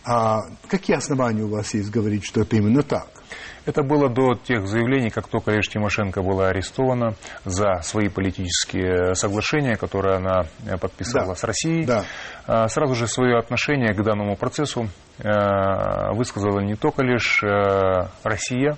[0.04, 3.08] А какие основания у вас есть говорить, что это именно так?
[3.66, 9.76] Это было до тех заявлений, как только лишь Тимошенко была арестована за свои политические соглашения,
[9.76, 11.36] которые она э, подписала да.
[11.36, 11.86] с Россией.
[11.86, 12.06] Да.
[12.46, 14.88] А, сразу же свое отношение к данному процессу
[15.20, 15.30] э,
[16.14, 18.78] высказала не только лишь э, Россия,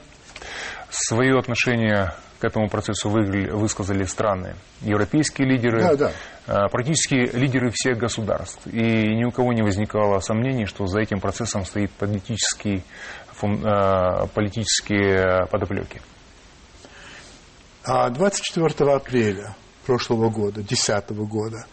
[0.89, 6.13] свое отношение к этому процессу высказали страны, европейские лидеры, да,
[6.47, 6.67] да.
[6.69, 8.65] практически лидеры всех государств.
[8.65, 12.85] И ни у кого не возникало сомнений, что за этим процессом стоит политический
[13.41, 16.01] Э, политические подоплеки.
[17.85, 21.65] А 24 апреля прошлого года, 2010 года,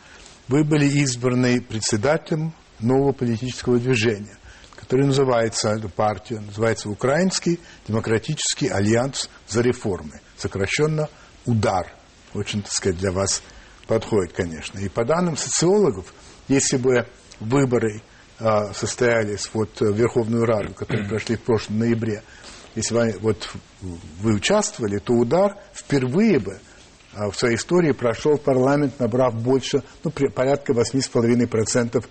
[0.47, 4.37] вы были избраны председателем нового политического движения,
[4.77, 7.59] которое называется, эта партия называется Украинский
[7.89, 11.09] демократический альянс за реформы, сокращенно
[11.47, 11.93] УДАР.
[12.35, 13.43] Очень, так сказать, для вас
[13.87, 14.79] подходит, конечно.
[14.79, 16.13] И по данным социологов,
[16.49, 17.07] если бы
[17.41, 18.03] выборы
[18.39, 22.23] а, состоялись вот в Верховную Раду, которые прошли в прошлом ноябре,
[22.75, 23.49] если вы, вот,
[23.81, 26.59] вы участвовали, то удар впервые бы
[27.15, 32.05] а, в своей истории прошел парламент, набрав больше, ну, порядка 8,5%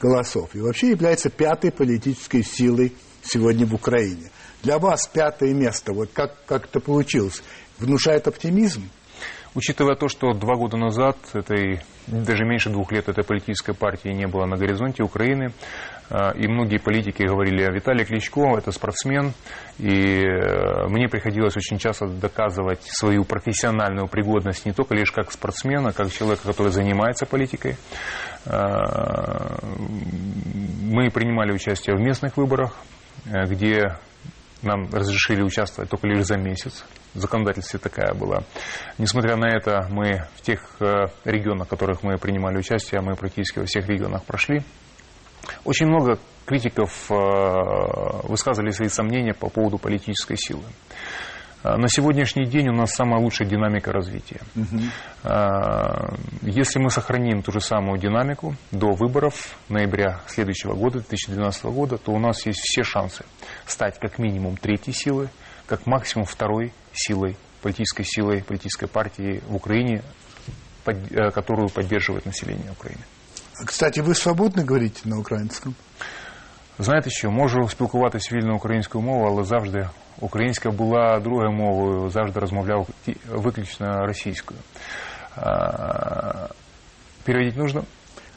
[0.00, 0.54] голосов.
[0.54, 4.30] И вообще является пятой политической силой сегодня в Украине.
[4.62, 7.42] Для вас пятое место, вот как, как это получилось,
[7.78, 8.88] внушает оптимизм?
[9.54, 14.26] Учитывая то, что два года назад, этой, даже меньше двух лет этой политической партии не
[14.26, 15.52] было на горизонте Украины,
[16.10, 19.32] а, и многие политики говорили, Виталий Кличко– это спортсмен,
[19.78, 25.92] и э, мне приходилось очень часто доказывать свою профессиональную пригодность не только лишь как спортсмена,
[25.92, 27.76] как человека, который занимается политикой.
[28.48, 29.58] А,
[30.82, 32.76] мы принимали участие в местных выборах,
[33.26, 33.98] э, где
[34.62, 36.84] нам разрешили участвовать только лишь за месяц.
[37.14, 38.42] В законодательстве такая была.
[38.98, 43.58] Несмотря на это, мы в тех э, регионах, в которых мы принимали участие, мы практически
[43.58, 44.62] во всех регионах прошли.
[45.64, 47.14] Очень много критиков э,
[48.28, 50.64] высказывали свои сомнения по поводу политической силы.
[51.63, 54.41] А, на сегодняшний день у нас самая лучшая динамика развития.
[54.55, 54.81] Угу.
[56.41, 62.11] Если мы сохраним ту же самую динамику до выборов ноября следующего года, 2012 года, то
[62.11, 63.25] у нас есть все шансы
[63.65, 65.29] стать как минимум третьей силой,
[65.67, 70.01] как максимум второй силой, политической силой, политической партии в Украине,
[70.85, 73.03] э, которую поддерживает население Украины.
[73.65, 75.75] Кстати, ви свободно говорите на українському?
[76.79, 79.89] Знаєте що, можу спілкуватися вільно українською мовою, але завжди
[80.20, 82.88] українська була другою мовою, завжди розмовляв
[83.28, 84.60] виключно російською.
[87.24, 87.84] Переводить нужно?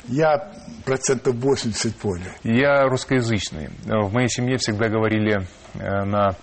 [0.07, 0.51] Я
[0.85, 2.31] процентов 80 понял.
[2.43, 3.69] Я русскоязычный.
[3.85, 6.35] В моей семье всегда говорили э, на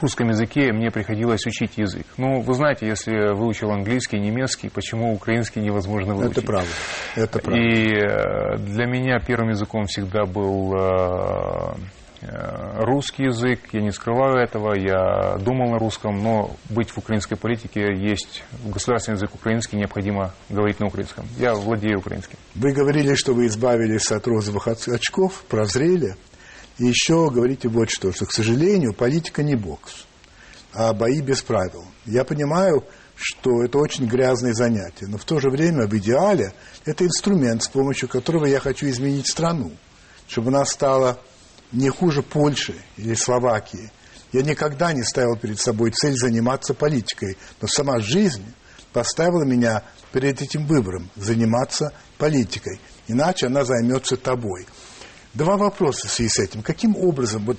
[0.00, 2.06] русском языке мне приходилось учить язык.
[2.16, 6.38] Ну, вы знаете, если выучил английский, немецкий, почему украинский невозможно выучить?
[6.38, 6.70] Это правда.
[7.16, 7.60] Это правда.
[7.60, 11.74] И э, для меня первым языком всегда был э,
[12.22, 17.94] русский язык, я не скрываю этого, я думал на русском, но быть в украинской политике
[17.94, 21.26] есть государственный язык украинский, необходимо говорить на украинском.
[21.38, 22.36] Я владею украинским.
[22.54, 26.16] Вы говорили, что вы избавились от розовых очков, прозрели.
[26.78, 30.06] И еще говорите вот что, что, к сожалению, политика не бокс,
[30.72, 31.84] а бои без правил.
[32.06, 32.84] Я понимаю,
[33.16, 36.52] что это очень грязное занятие, но в то же время в идеале
[36.86, 39.72] это инструмент, с помощью которого я хочу изменить страну,
[40.26, 41.18] чтобы она стала
[41.72, 43.90] не хуже Польши или Словакии.
[44.32, 48.44] Я никогда не ставил перед собой цель заниматься политикой, но сама жизнь
[48.92, 52.80] поставила меня перед этим выбором– заниматься политикой.
[53.08, 54.66] Иначе она займется тобой–
[55.32, 56.62] Два вопроса в связи с этим.
[56.62, 57.58] Каким образом, вот,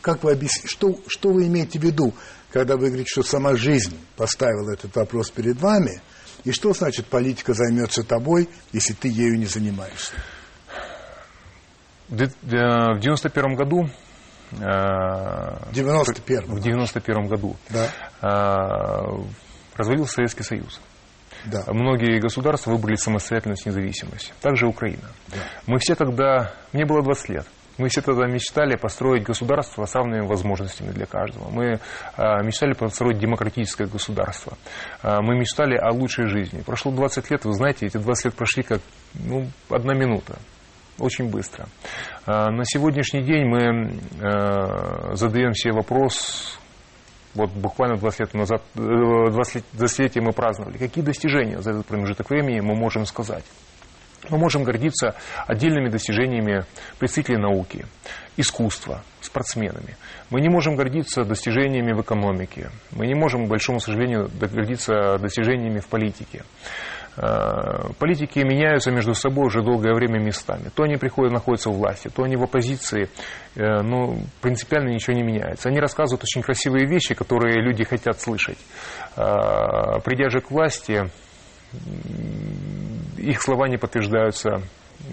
[0.00, 2.14] как вы объясните, что, что вы имеете в виду,
[2.50, 6.00] когда вы говорите, что сама жизнь поставила этот вопрос перед вами,
[6.44, 10.14] и что значит политика займется тобой, если ты ею не занимаешься?
[12.12, 13.88] В 91 году
[14.50, 19.08] в 91 в 91 году да.
[19.76, 20.80] развалился Советский Союз.
[21.46, 21.64] Да.
[21.68, 24.32] Многие государства выбрали самостоятельность, независимость.
[24.40, 25.08] Также Украина.
[25.28, 25.38] Да.
[25.66, 27.46] Мы все тогда, мне было 20 лет,
[27.78, 31.48] мы все тогда мечтали построить государство с равными возможностями для каждого.
[31.50, 31.78] Мы э,
[32.44, 34.56] мечтали построить демократическое государство.
[35.02, 36.60] Э, мы мечтали о лучшей жизни.
[36.60, 38.82] Прошло 20 лет, вы знаете, эти 20 лет прошли как
[39.14, 40.38] ну, одна минута.
[41.02, 41.66] Очень быстро.
[42.26, 46.56] Э, на сегодняшний день мы э, задаем себе вопрос,
[47.34, 50.78] вот буквально 20 лет назад, 20 э, лет мы праздновали.
[50.78, 53.42] Какие достижения за этот промежуток времени мы можем сказать?
[54.30, 55.16] Мы можем гордиться
[55.48, 56.66] отдельными достижениями
[57.00, 57.84] представителей науки,
[58.36, 59.96] искусства, спортсменами.
[60.30, 62.70] Мы не можем гордиться достижениями в экономике.
[62.92, 66.44] Мы не можем, к большому сожалению, гордиться достижениями в политике.
[67.14, 70.70] Э, политики меняются между собой уже долгое время местами.
[70.74, 73.10] То они приходят, находятся в власти, то они в оппозиции,
[73.54, 75.68] э, но принципиально ничего не меняется.
[75.68, 78.58] Они рассказывают очень красивые вещи, которые люди хотят слышать.
[79.16, 81.10] Э, придя же к власти,
[83.18, 84.62] их слова не подтверждаются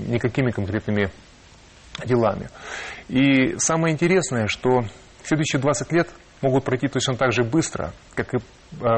[0.08, 1.10] никакими конкретными
[2.06, 2.50] делами.
[3.10, 4.86] И самое интересное, что
[5.24, 6.10] следующие 20 лет
[6.42, 8.38] могут пройти точно так же быстро, как и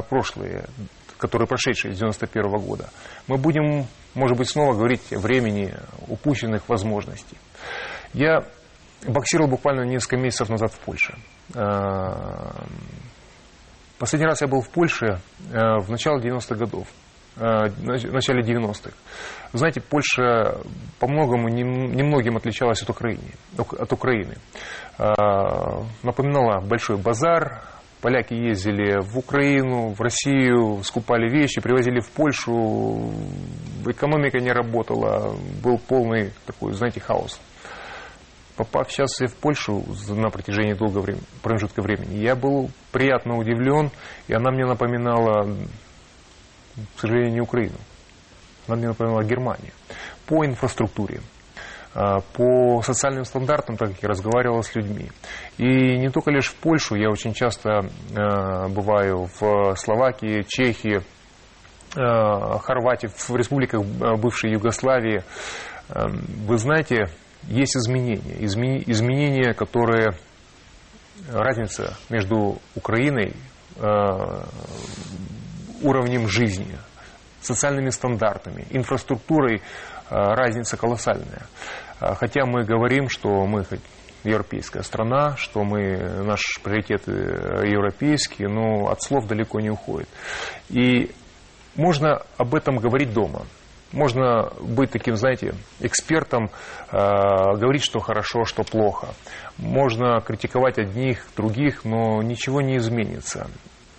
[0.09, 0.65] прошлые
[1.21, 2.89] которые прошедшие с 91 года,
[3.27, 5.73] мы будем, может быть, снова говорить о времени
[6.07, 7.37] упущенных возможностей.
[8.13, 8.43] Я
[9.07, 11.15] боксировал буквально несколько месяцев назад в Польше.
[11.53, 12.51] Э,
[13.99, 16.87] последний раз я был в Польше э, в начале 90-х годов
[17.37, 18.95] э, в начале 90-х.
[19.53, 20.57] Знаете, Польша
[20.99, 23.31] по многому немногим отличалась от Украины.
[23.57, 24.37] От Украины.
[24.97, 27.63] Напоминала большой базар,
[28.01, 33.13] Поляки ездили в Украину, в Россию, скупали вещи, привозили в Польшу.
[33.85, 37.39] Экономика не работала, был полный такой, знаете, хаос.
[38.55, 43.91] Попав сейчас в Польшу на протяжении долгого времени, промежутка времени, я был приятно удивлен,
[44.27, 45.55] и она мне напоминала,
[46.95, 47.77] к сожалению, не Украину.
[48.67, 49.73] Она мне напоминала Германию
[50.25, 51.21] по инфраструктуре.
[51.93, 55.11] А, по социальным стандартам, так как я разговаривал с людьми.
[55.61, 57.81] И не только лишь в Польшу, я очень часто
[58.17, 61.03] а, бываю в Словакии, Чехии,
[61.95, 63.85] а, Хорватии, в республиках
[64.19, 65.23] бывшей Югославии.
[65.87, 67.09] Вы знаете,
[67.43, 68.43] есть изменения.
[68.43, 70.17] Изменения, которые
[71.31, 73.35] разница между Украиной,
[75.83, 76.75] уровнем жизни,
[77.41, 79.61] социальными стандартами, инфраструктурой
[80.09, 81.45] разница колоссальная.
[81.99, 83.63] А, хотя мы говорим, что мы
[84.23, 90.09] европейская страна, что мы, наш приоритет э, европейский, но от слов далеко не уходит.
[90.69, 91.11] И
[91.75, 93.45] можно об этом говорить дома.
[93.91, 96.49] Можно быть таким, знаете, экспертом,
[96.91, 99.09] э, говорить, что хорошо, что плохо.
[99.57, 103.47] Можно критиковать одних, других, но ничего не изменится.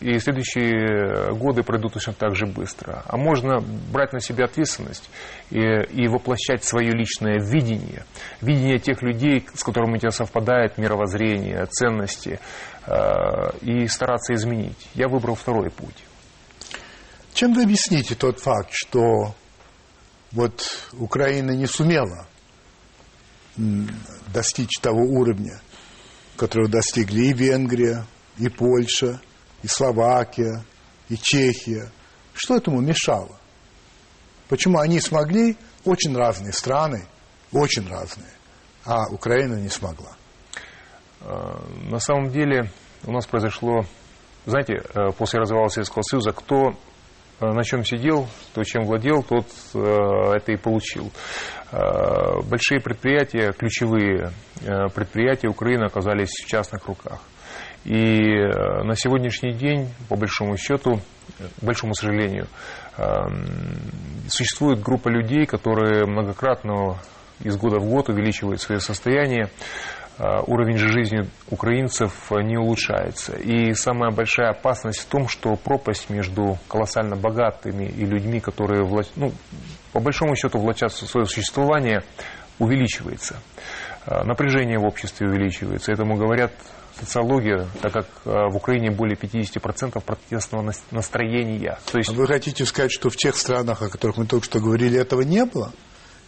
[0.02, 3.04] И следующие годы пройдут точно так же быстро.
[3.06, 5.08] А можно брать на себя ответственность
[5.50, 8.04] и, и воплощать свое личное видение,
[8.40, 12.40] видение тех людей, с которыми у тебя совпадает мировоззрение, ценности,
[12.84, 12.92] э,
[13.60, 14.88] и стараться изменить.
[14.94, 16.02] Я выбрал второй путь.
[17.32, 19.36] Чем вы объясните тот факт, что
[20.32, 22.26] вот Украина не сумела
[24.34, 25.60] достичь того уровня,
[26.36, 28.04] которого достигли и Венгрия,
[28.38, 29.20] и Польша,
[29.62, 30.64] и Словакия,
[31.08, 31.90] и Чехия.
[32.34, 33.38] Что этому мешало?
[34.48, 37.06] Почему они смогли, очень разные страны,
[37.52, 38.32] очень разные,
[38.84, 40.16] а Украина не смогла?
[41.20, 42.70] А, на самом деле
[43.04, 43.84] у нас произошло,
[44.46, 46.76] знаете, э, после развала Советского Союза, кто
[47.42, 51.10] Э, на чем сидел, то, чем владел, тот э, это и получил.
[51.72, 54.30] Э, большие предприятия, ключевые
[54.94, 57.20] предприятия Украины оказались в частных руках.
[57.84, 57.98] И
[58.84, 61.00] на сегодняшний день, по большому счету,
[61.60, 62.46] к большому сожалению,
[64.28, 66.98] существует группа людей, которые многократно
[67.42, 69.50] из года в год увеличивают свое состояние,
[70.18, 73.34] а, уровень жизни украинцев не улучшается.
[73.36, 78.84] И самая большая опасность в том, что пропасть между колоссально богатыми и людьми, которые
[79.16, 79.32] ну,
[79.92, 82.02] по большому счету влачат свое существование,
[82.58, 83.36] увеличивается.
[84.06, 85.92] Напряжение в обществе увеличивается.
[85.92, 86.52] Этому говорят
[86.98, 91.78] социология, так как а, в Украине более 50% протестного настроения.
[91.90, 92.10] То есть...
[92.10, 95.44] Вы хотите сказать, что в тех странах, о которых мы только что говорили, этого не
[95.44, 95.72] было?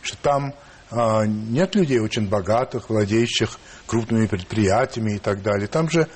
[0.02, 0.54] Что там
[0.90, 5.66] а, нет людей очень богатых, владеющих крупными предприятиями и так далее.
[5.66, 6.08] Там же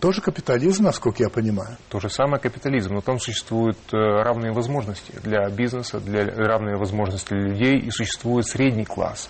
[0.00, 1.76] тоже капитализм, насколько я понимаю.
[1.90, 7.28] То же самое капитализм, но там существуют э, равные возможности для бизнеса, для равные возможности
[7.28, 9.28] для людей, и существует средний класс,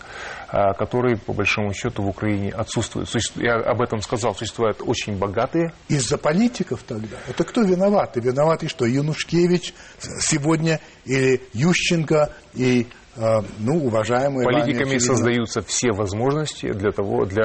[0.48, 3.08] а, который, по большому счету, в Украине отсутствует.
[3.36, 5.72] Я об этом сказал, существуют очень богатые.
[5.88, 7.16] Из-за политиков тогда?
[7.28, 8.16] Это кто виноват?
[8.16, 9.74] И виноваты что, Янушкевич
[10.20, 14.44] сегодня или Ющенко и а, ну, уважаемые...
[14.44, 17.44] Политиками создаются все возможности для того, для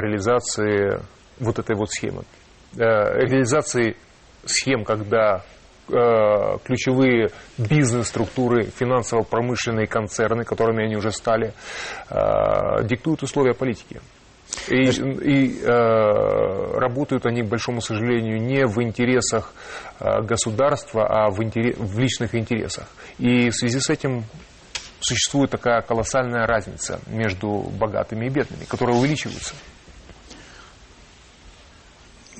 [0.00, 1.02] реализации
[1.38, 2.24] вот этой вот схемы.
[2.76, 3.96] Э, реализации
[4.44, 5.42] схем, когда
[5.88, 11.52] э, ключевые бизнес-структуры, финансово-промышленные концерны, которыми они уже стали,
[12.10, 14.00] э, диктуют условия политики.
[14.68, 19.52] И, и э, работают они, к большому сожалению, не в интересах
[19.98, 22.86] э, государства, а в, интерес, в личных интересах.
[23.18, 24.24] И в связи с этим
[25.00, 29.54] существует такая колоссальная разница между богатыми и бедными, которая увеличивается.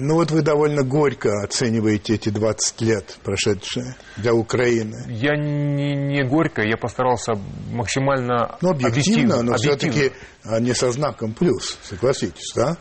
[0.04, 5.04] Ну вот вы довольно горько оцениваете эти 20 лет, прошедшие для Украины.
[5.08, 7.34] Я не, не горько, я постарался
[7.70, 10.12] максимально Ну, объективно, объективно но все-таки
[10.42, 12.76] а, не со знаком плюс, согласитесь, да?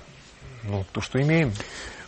[0.63, 1.53] Ну, то, что имеем.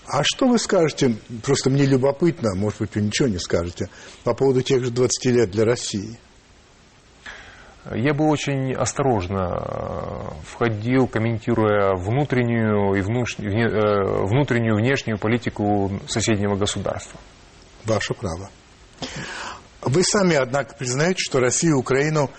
[0.08, 3.90] А что вы скажете, просто мне любопытно, может быть, вы ничего не скажете,
[4.24, 6.18] по поводу тех же 20 лет для России?
[7.92, 16.56] Я бы очень осторожно э, входил, комментируя внутреннюю и внешнюю, э, внутреннюю внешнюю политику соседнего
[16.56, 17.20] государства.
[17.84, 18.50] Ваше право.
[19.82, 22.32] Вы сами, однако, признаете, что Россия и Украину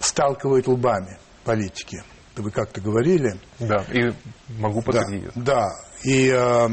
[0.00, 2.02] сталкивают лбами политики.
[2.34, 3.38] Вы как-то говорили.
[3.60, 4.12] Да, и
[4.58, 5.30] могу подтвердить.
[5.36, 5.70] Да, да.
[6.02, 6.68] и э,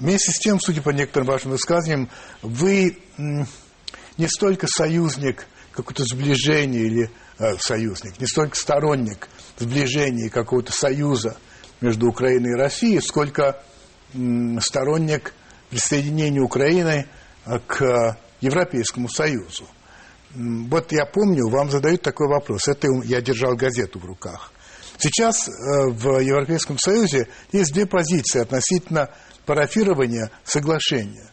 [0.00, 2.10] вместе с тем, судя по некоторым вашим высказываниям,
[2.42, 11.36] вы не столько союзник какое-то сближение или Э, союзник, не столько сторонник сближения какого-то союза
[11.80, 13.62] между Украиной и Россией, сколько
[14.60, 15.32] сторонник
[15.70, 17.06] присоединения Украины
[17.46, 19.68] э, к Европейскому Союзу.
[20.34, 22.66] Вот я помню, вам задают такой вопрос.
[22.66, 24.52] Это я держал газету в руках.
[24.98, 25.52] Сейчас э,
[25.92, 29.10] в Европейском Союзе есть две позиции относительно
[29.46, 31.27] парафирования соглашения.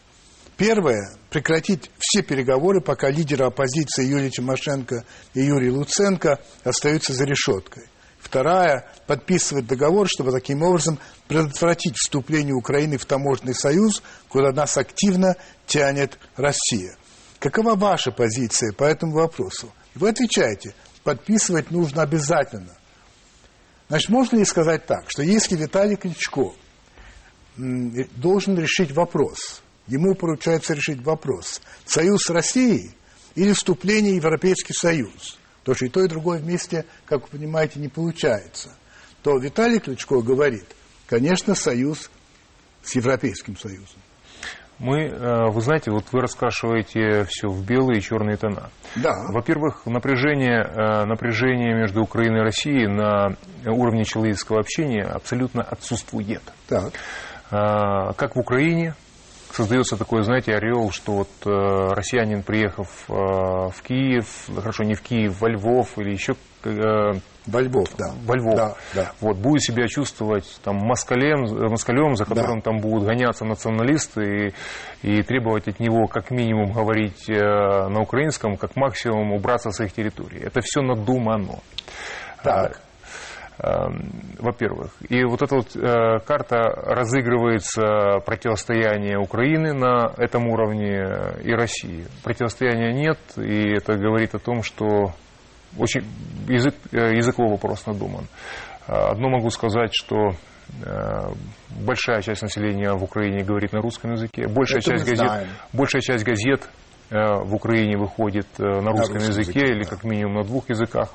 [0.56, 7.84] Первое– прекратить все переговоры, пока лидеры оппозиции Юлия Тимошенко и Юрий Луценко остаются за решеткой.
[8.18, 15.36] Вторая– подписывать договор, чтобы таким образом предотвратить вступление Украины в таможенный союз, куда нас активно
[15.66, 16.96] тянет Россия.
[17.38, 19.70] Какова ваша позиция по этому вопросу?
[19.94, 22.74] Вы отвечаете, подписывать нужно обязательно.
[23.88, 26.54] Значит, можно ли сказать так, что если Виталий Кличко
[27.56, 32.92] должен решить вопрос– ему поручается решить вопрос, союз с Россией
[33.34, 35.38] или вступление в Европейский Союз.
[35.62, 38.70] То, что и то, и другое вместе, как вы понимаете, не получается.
[39.22, 40.64] То Виталий Кличко говорит,
[41.08, 42.10] конечно, союз
[42.82, 44.00] с Европейским Союзом.
[44.78, 48.70] Мы, э, вы знаете, вот вы раскрашиваете все в белые и черные тона.
[48.94, 49.14] Да.
[49.30, 56.42] Во-первых, напряжение, э, напряжение между Украиной и Россией на уровне человеческого общения абсолютно отсутствует.
[56.68, 56.92] Так.
[57.50, 58.94] Э, как в Украине,
[59.52, 65.02] создается такой, знаете, орел, что вот э, россиянин, приехав э, в Киев, хорошо, не в
[65.02, 66.34] Киев, во Львов или еще
[66.64, 67.12] э,
[67.46, 68.12] во Львов, да.
[68.24, 68.56] Во Львов.
[68.56, 69.12] Да, да.
[69.20, 72.70] Вот, будет себя чувствовать там москалем, москалем за которым да.
[72.70, 74.52] там будут гоняться националисты
[75.02, 79.80] и, и требовать от него как минимум говорить э, на украинском, как максимум убраться с
[79.80, 80.42] их территории.
[80.42, 81.60] Это все надумано.
[82.42, 82.80] Так.
[83.58, 84.92] Эм, во-первых.
[85.08, 91.02] И вот эта вот э, карта разыгрывается противостояние Украины на этом уровне
[91.42, 92.06] и России.
[92.22, 95.14] Противостояния нет, и это говорит о том, что
[95.78, 96.04] очень
[96.48, 98.26] язык, э, языковой вопрос надуман.
[98.86, 100.32] Одно могу сказать, что
[100.84, 101.32] э,
[101.80, 106.68] большая часть населения в Украине говорит на русском языке, большая, часть газет, большая часть газет
[107.08, 111.14] в Украине выходит на русском, на русском языке, языке или как минимум на двух языках.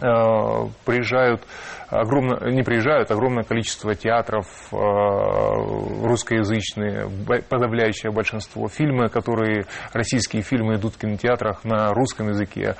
[0.00, 1.42] Э, приезжают
[1.88, 7.08] огромное, не приезжают, огромное количество театров э, русскоязычные,
[7.48, 8.68] подавляющее большинство.
[8.68, 12.76] Фильмы, которые, российские фильмы идут в кинотеатрах на русском языке.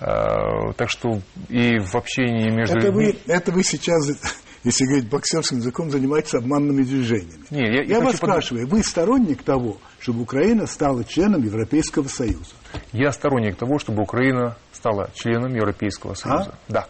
[0.00, 2.92] Э, так что и в общении между это.
[2.92, 7.44] Вы, это вы сейчас если говорить боксерским языком, занимается обманными движениями.
[7.50, 12.54] Не, я, я, я вас спрашиваю, вы сторонник того, чтобы Украина стала членом Европейского Союза?
[12.92, 16.58] Я сторонник того, чтобы Украина стала членом Европейского Союза.
[16.68, 16.72] А?
[16.72, 16.86] Да.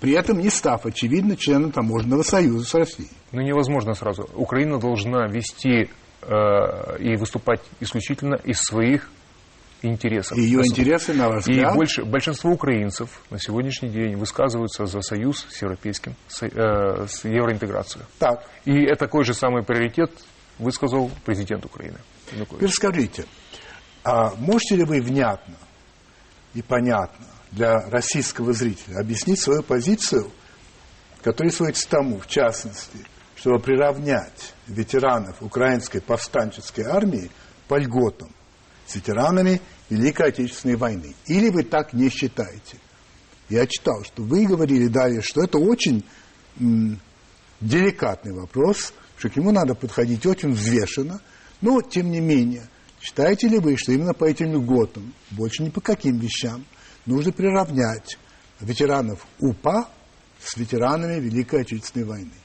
[0.00, 3.08] При этом не став, очевидно, членом таможенного союза с Россией.
[3.30, 4.28] Ну, невозможно сразу.
[4.34, 5.88] Украина должна вести
[6.22, 9.08] э, и выступать исключительно из своих
[9.82, 10.38] интересов.
[10.38, 11.72] Ее интересы, на ваш взгляд?
[11.72, 17.24] И больше, большинство украинцев на сегодняшний день высказываются за союз с европейским, с, э, с
[17.24, 18.04] евроинтеграцией.
[18.18, 18.44] Так.
[18.64, 20.10] И это такой же самый приоритет
[20.58, 21.98] высказал президент Украины.
[22.30, 23.26] Теперь скажите,
[24.04, 25.54] а можете ли вы внятно
[26.54, 30.30] и понятно для российского зрителя объяснить свою позицию,
[31.22, 32.98] которая сводится к тому, в частности,
[33.36, 37.30] чтобы приравнять ветеранов украинской повстанческой армии
[37.68, 38.30] по льготам
[38.86, 39.60] с ветеранами
[39.92, 41.14] Великой Отечественной войны.
[41.26, 42.78] Или вы так не считаете?
[43.50, 46.02] Я читал, что вы говорили далее, что это очень
[46.58, 46.98] м,
[47.60, 51.20] деликатный вопрос, что к нему надо подходить очень взвешенно,
[51.60, 52.68] но, тем не менее,
[53.02, 56.64] считаете ли вы, что именно по этим льготам, больше ни по каким вещам,
[57.04, 58.18] нужно приравнять
[58.60, 59.90] ветеранов УПА
[60.42, 62.41] с ветеранами Великой Отечественной войны?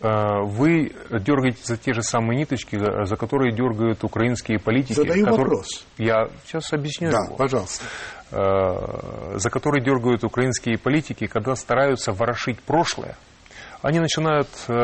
[0.00, 4.94] Э, вы дергаете за те же самые ниточки, за которые дергают украинские политики.
[4.94, 5.44] Задаю которые...
[5.44, 5.86] вопрос.
[5.98, 7.36] Я сейчас объясню да, его.
[7.36, 7.84] пожалуйста.
[8.32, 13.16] Э, за которые дергают украинские политики, когда стараются ворошить прошлое,
[13.86, 14.74] они начинают э,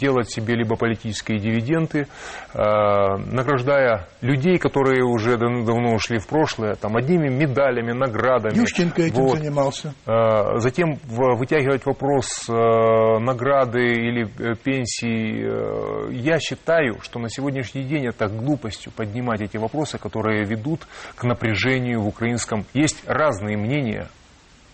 [0.00, 2.06] делать себе либо политические дивиденды,
[2.54, 8.54] э, награждая людей, которые уже дав давно ушли в прошлое, там, одними медалями, наградами.
[8.54, 9.38] Ющенко этим вот.
[9.38, 9.92] занимался.
[10.06, 15.44] Э, затем в, вытягивать вопрос э, награды или э, пенсии.
[15.44, 20.86] Э, я считаю, что на сегодняшний день это глупостью поднимать эти вопросы, которые ведут
[21.16, 22.64] к напряжению в украинском.
[22.72, 24.08] Есть разные мнения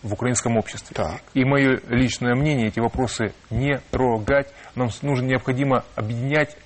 [0.03, 0.95] в украинском обществе.
[0.95, 1.23] Так.
[1.35, 4.49] И мое личное мнение, эти вопросы не трогать.
[4.75, 6.57] Нам нужно необходимо объединять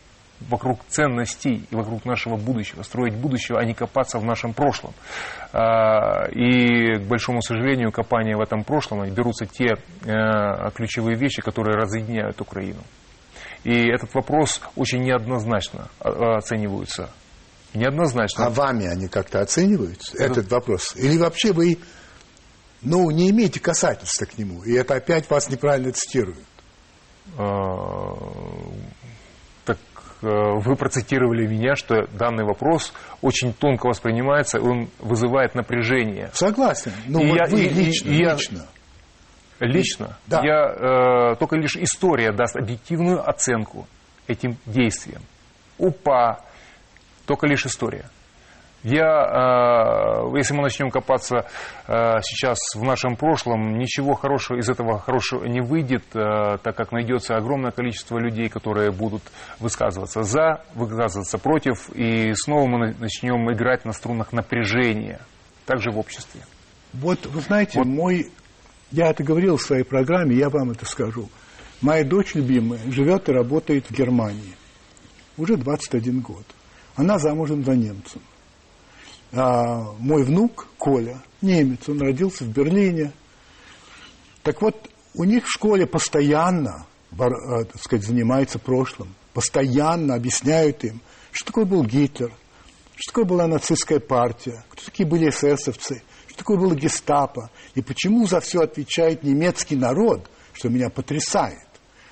[0.49, 4.93] вокруг ценностей и вокруг нашего будущего, строить будущего, а не копаться в нашем прошлом.
[5.53, 9.75] А, и, к большому сожалению, копания в этом прошлом берутся те
[10.05, 12.81] э, ключевые вещи, которые разъединяют Украину.
[13.65, 17.11] И этот вопрос очень неоднозначно а, оценивается.
[17.75, 18.47] Неоднозначно.
[18.47, 20.95] А вами они как-то оцениваются, этот, этот вопрос?
[20.97, 21.79] Или вообще вы
[22.83, 26.45] ну, не имеете касательства к нему, и это опять вас неправильно цитируют.
[27.39, 28.17] А,
[29.65, 29.79] так
[30.23, 36.31] э, вы процитировали меня, что данный вопрос очень тонко воспринимается, он вызывает напряжение.
[36.35, 36.93] Согласен.
[37.07, 38.67] Но и вот я, вы и, лично, и, лично.
[39.61, 40.19] Лично.
[40.27, 40.43] Да.
[40.43, 43.87] Я, э, только лишь история даст объективную оценку
[44.27, 45.23] этим действиям.
[45.79, 46.45] УПА,
[47.27, 48.11] только лишь история.
[48.83, 51.47] Я, э, если мы начнем копаться
[51.87, 56.91] э, сейчас в нашем прошлом, ничего хорошего из этого хорошего не выйдет, э, так как
[56.91, 59.23] найдется огромное количество людей, которые будут
[59.61, 65.21] высказываться за, высказываться против, и снова мы начнем играть на струнах напряжения,
[65.65, 66.41] также в обществе.
[66.93, 67.87] Вот, вы знаете, вот.
[67.87, 68.33] мой,
[68.91, 71.29] я это говорил в своей программе, я вам это скажу.
[71.83, 74.57] Моя дочь любимая живет и работает в Германии.
[75.37, 76.45] Уже 21 год.
[76.97, 78.21] Она замужем за немцем
[79.33, 83.13] а, мой внук Коля, немец, он родился в Берлине.
[84.43, 86.87] Так вот, у них в школе постоянно,
[87.19, 89.15] а, так сказать, занимается прошлым.
[89.33, 92.33] постоянно объясняют им, что такое был Гитлер,
[92.97, 98.27] что такое была нацистская партия, кто такие были эсэсовцы, что такое было гестапо, и почему
[98.27, 101.67] за все отвечает немецкий народ, что меня потрясает,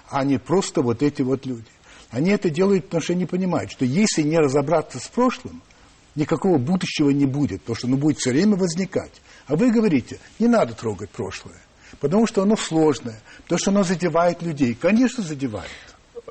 [0.08, 1.68] а не просто вот эти вот люди.
[2.10, 5.62] Они это делают, потому что они понимают, что если не разобраться с прошлым,
[6.14, 9.20] никакого будущего не будет, потому что оно будет все время возникать.
[9.46, 11.60] А вы говорите, не надо трогать прошлое,
[12.00, 14.74] потому что оно сложное, потому что оно задевает людей.
[14.74, 15.70] Конечно, задевает.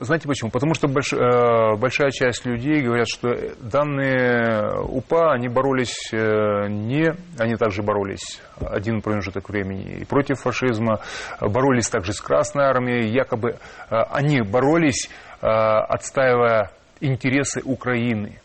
[0.02, 0.50] Знаете почему?
[0.50, 7.14] Потому что больш, э, большая часть людей говорят, что данные УПА, они боролись э, не,
[7.38, 11.02] они также боролись один промежуток времени и против фашизма,
[11.42, 13.58] боролись также с Красной Армией, якобы
[13.90, 15.10] э, они боролись,
[15.42, 16.72] э, отстаивая
[17.02, 18.40] интересы Украины.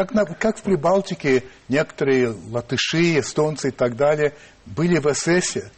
[0.00, 4.32] Как, на, как в Прибалтике некоторые латыши, эстонцы и так далее
[4.64, 5.70] были в ССе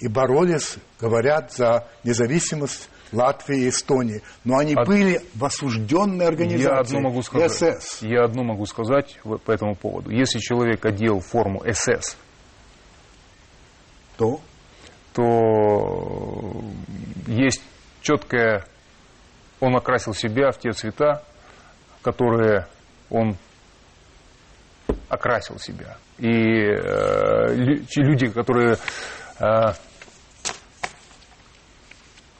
[0.00, 4.22] и боролись, говорят, за независимость Латвии и Эстонии.
[4.42, 4.88] Но они Од...
[4.88, 8.02] были в осужденной организации я одно могу сказать, СС.
[8.02, 10.10] Я одно могу сказать по этому поводу.
[10.10, 12.16] Если человек одел форму СС,
[14.16, 14.40] то,
[15.12, 16.64] то
[17.28, 17.62] есть
[18.02, 18.66] четкое...
[19.60, 21.22] Он окрасил себя в те цвета,
[22.02, 22.66] которые
[23.10, 23.36] он
[25.08, 25.96] окрасил себя.
[26.18, 28.76] И э, люди, которые
[29.38, 29.72] э,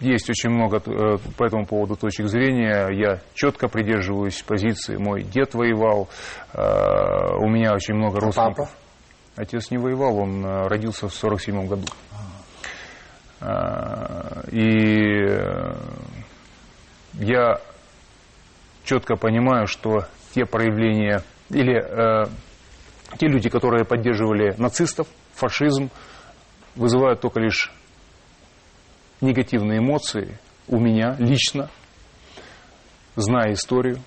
[0.00, 2.88] есть очень много э, по этому поводу точек зрения.
[2.90, 4.96] Я четко придерживаюсь позиции.
[4.96, 6.08] Мой дед воевал.
[6.52, 8.68] Э, у меня очень много а родственников.
[8.68, 8.70] Папа?
[9.36, 11.84] Отец не воевал, он э, родился в 47 году.
[14.50, 15.26] И
[17.12, 17.60] я
[18.82, 22.26] четко понимаю, что те проявления или э,
[23.18, 25.90] те люди, которые поддерживали нацистов, фашизм,
[26.74, 27.72] вызывают только лишь
[29.20, 31.70] негативные эмоции у меня лично,
[33.14, 33.98] зная историю.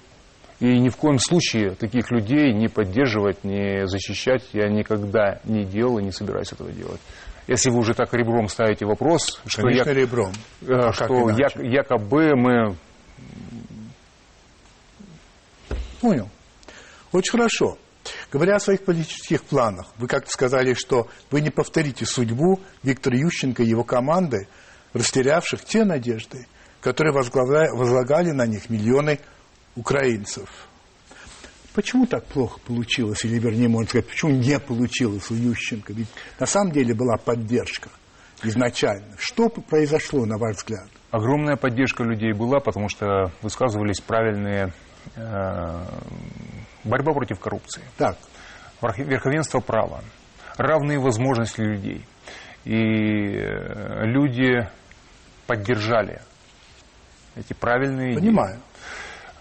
[0.59, 5.99] И ни в коем случае таких людей не поддерживать, не защищать я никогда не делал
[5.99, 6.99] и не собираюсь этого делать.
[7.47, 10.33] Если вы уже так ребром ставите вопрос, что, я, ребром.
[10.61, 12.75] Э, а что я, якобы мы...
[16.01, 16.29] Понял.
[17.11, 17.77] Очень хорошо.
[18.31, 23.63] Говоря о своих политических планах, вы как-то сказали, что вы не повторите судьбу Виктора Ющенко
[23.63, 24.47] и его команды,
[24.93, 26.47] растерявших те надежды,
[26.81, 29.19] которые возлагали на них миллионы
[29.75, 30.49] украинцев.
[31.73, 35.93] Почему так плохо получилось, или вернее, можно сказать, почему не получилось у Ющенко?
[35.93, 36.07] Ведь
[36.39, 37.89] на самом деле была поддержка
[38.43, 39.15] изначально.
[39.17, 40.87] Что произошло, на ваш взгляд?
[41.11, 44.73] Огромная поддержка людей была, потому что высказывались правильные
[46.83, 47.83] борьба против коррупции.
[47.97, 48.17] Так.
[48.81, 50.01] Верховенство права,
[50.57, 52.05] равные возможности людей.
[52.63, 54.69] И э, люди
[55.47, 56.21] поддержали
[57.35, 58.55] эти правильные Понимаю.
[58.55, 58.63] идеи.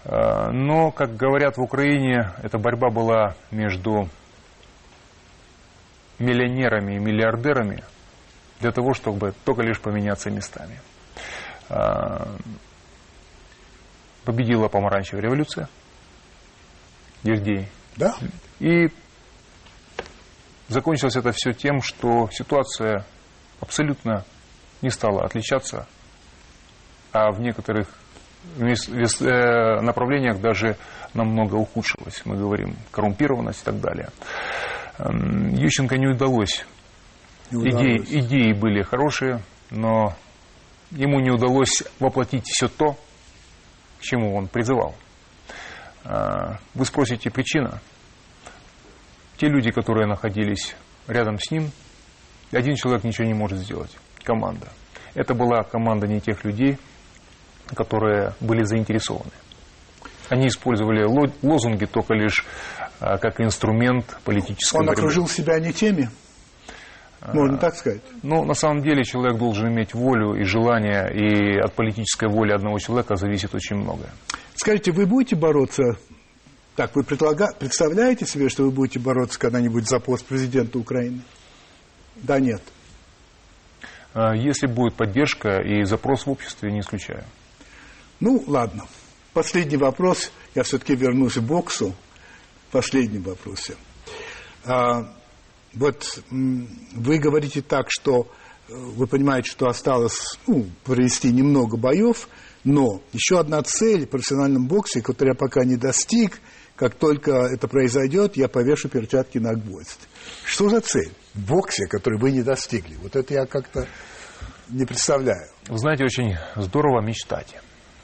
[0.05, 4.09] Э, но, как говорят в Украине, эта борьба была между
[6.17, 7.83] миллионерами и миллиардерами
[8.59, 10.79] для того, чтобы только лишь поменяться местами.
[14.25, 15.69] Победила помаранчевая революция.
[17.23, 17.67] Евдей.
[17.97, 18.15] Да.
[18.59, 18.87] И
[20.67, 23.05] закончилось это все тем, что ситуация
[23.59, 24.25] абсолютно
[24.81, 25.87] не стала отличаться,
[27.11, 27.87] а в некоторых
[28.57, 30.77] э, направлениях даже
[31.13, 32.21] намного ухудшилась.
[32.25, 34.09] Мы говорим коррумпированность и так далее.
[34.99, 36.65] Эм, Ющенко не удалось.
[37.51, 37.81] Не удалось.
[37.81, 39.41] Идеи, идеи были хорошие,
[39.71, 40.15] но
[40.91, 42.95] ему не удалось воплотить все то,
[43.99, 44.95] к чему он призывал.
[46.05, 47.81] А, вы спросите, причина?
[49.37, 50.75] Те люди, которые находились
[51.07, 51.71] рядом с ним,
[52.51, 53.95] один человек ничего не может сделать.
[54.23, 54.67] Команда.
[55.13, 56.77] Это была команда не тех людей,
[57.75, 59.31] которые были заинтересованы.
[60.29, 61.03] Они использовали
[61.41, 62.45] лозунги только лишь
[62.99, 64.81] а, как инструмент политического.
[64.81, 65.01] Он борьбы.
[65.01, 66.09] окружил себя не теми?
[67.33, 68.01] Можно так сказать.
[68.23, 72.79] Ну, на самом деле человек должен иметь волю и желание, и от политической воли одного
[72.79, 74.11] человека зависит очень многое.
[74.55, 75.97] Скажите, вы будете бороться,
[76.79, 77.53] так, вы предлага...
[77.59, 81.21] представляете себе, что вы будете бороться когда-нибудь за пост президента Украины?
[82.15, 82.61] Да, нет.
[84.13, 87.25] А, если будет поддержка и запрос в обществе, не исключаю.
[88.21, 88.85] Ну, ладно.
[89.33, 90.31] Последний вопрос.
[90.55, 91.93] Я все-таки вернусь к боксу.
[92.71, 93.71] Последний вопрос.
[95.73, 98.27] Вот вы говорите так, что
[98.67, 102.27] э, вы понимаете, что осталось ну, провести немного боев,
[102.63, 106.39] но еще одна цель в профессиональном боксе, которую я пока не достиг,
[106.75, 110.07] как только это произойдет, я повешу перчатки на гвоздь.
[110.45, 112.95] Что за цель в боксе, которую вы не достигли?
[112.95, 113.87] Вот это я как-то
[114.69, 115.49] не представляю.
[115.67, 117.55] Вы знаете, очень здорово мечтать.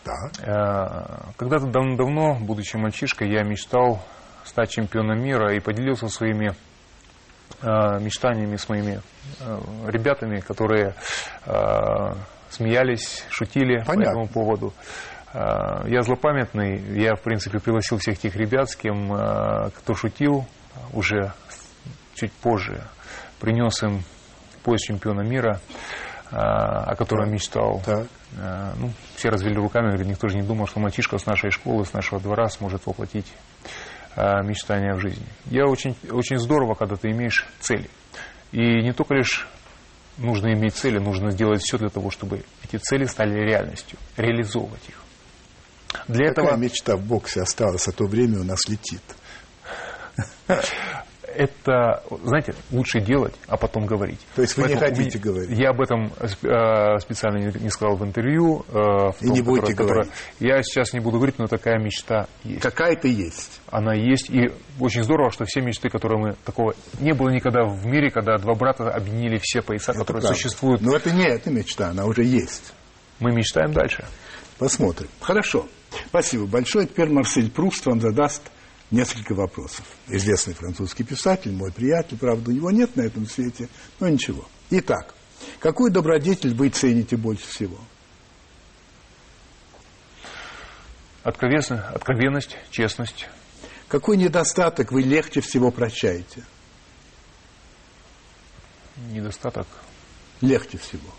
[0.03, 1.33] Да.
[1.37, 4.03] Когда-то давно, будучи мальчишкой, я мечтал
[4.43, 6.53] стать чемпионом мира и поделился своими
[7.61, 9.01] мечтаниями с моими
[9.87, 10.95] ребятами, которые
[12.49, 13.95] смеялись, шутили Понятно.
[13.95, 14.73] по этому поводу.
[15.33, 20.45] Я злопамятный, я, в принципе, пригласил всех тех ребят, с кем, кто шутил,
[20.93, 21.33] уже
[22.13, 22.81] чуть позже,
[23.39, 24.03] принес им
[24.63, 25.59] пояс чемпиона мира,
[26.31, 27.81] о котором мечтал.
[27.85, 28.07] Так.
[28.77, 31.93] Ну, все развели руками, говорят, никто же не думал, что мальчишка с нашей школы, с
[31.93, 33.31] нашего двора сможет воплотить
[34.15, 35.25] мечтания в жизни.
[35.45, 37.89] Я очень, очень здорово, когда ты имеешь цели.
[38.51, 39.47] И не только лишь
[40.17, 45.01] нужно иметь цели, нужно сделать все для того, чтобы эти цели стали реальностью, реализовывать их.
[46.07, 46.57] Для Какая этого...
[46.57, 49.01] мечта в боксе осталась, а то время у нас летит.
[51.35, 54.19] это, знаете, лучше делать, а потом говорить.
[54.35, 55.57] То есть вы Поэтому не хотите говорить?
[55.57, 58.65] Я об этом э, специально не сказал в интервью.
[58.69, 60.11] Э, в И не будете которое, говорить?
[60.39, 62.61] Которое, я сейчас не буду говорить, но такая мечта есть.
[62.61, 63.61] Какая-то есть?
[63.69, 64.29] Она есть.
[64.29, 66.35] И очень здорово, что все мечты, которые мы...
[66.45, 70.37] Такого не было никогда в мире, когда два брата объединили все пояса, это которые правда.
[70.37, 70.81] существуют.
[70.81, 72.73] Но это не эта мечта, она уже есть.
[73.19, 74.05] Мы мечтаем дальше.
[74.57, 75.09] Посмотрим.
[75.19, 75.67] Хорошо.
[76.07, 76.87] Спасибо большое.
[76.87, 78.41] Теперь Марсель Пруст вам задаст
[78.91, 79.85] несколько вопросов.
[80.07, 83.69] Известный французский писатель, мой приятель, правда, у него нет на этом свете,
[83.99, 84.47] но ничего.
[84.69, 85.13] Итак,
[85.59, 87.77] какую добродетель вы цените больше всего?
[91.23, 93.27] Откровенность, откровенность, честность.
[93.87, 96.43] Какой недостаток вы легче всего прощаете?
[98.97, 99.67] Недостаток?
[100.41, 101.09] Легче всего.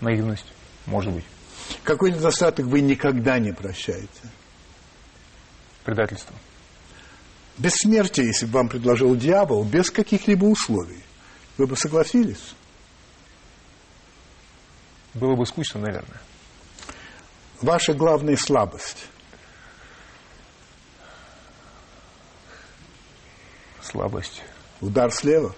[0.00, 0.46] Наивность.
[0.88, 1.24] Может быть.
[1.84, 4.08] Какой недостаток вы никогда не прощаете?
[5.84, 6.34] Предательство.
[7.58, 11.02] Бессмертие, если бы вам предложил дьявол, без каких-либо условий,
[11.58, 12.54] вы бы согласились?
[15.12, 16.20] Было бы скучно, наверное.
[17.60, 19.08] Ваша главная слабость?
[23.82, 24.42] Слабость.
[24.80, 25.54] Удар слева?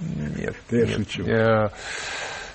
[0.00, 0.56] Нет.
[0.70, 0.96] Я нет.
[0.96, 1.24] шучу.
[1.24, 1.72] Я...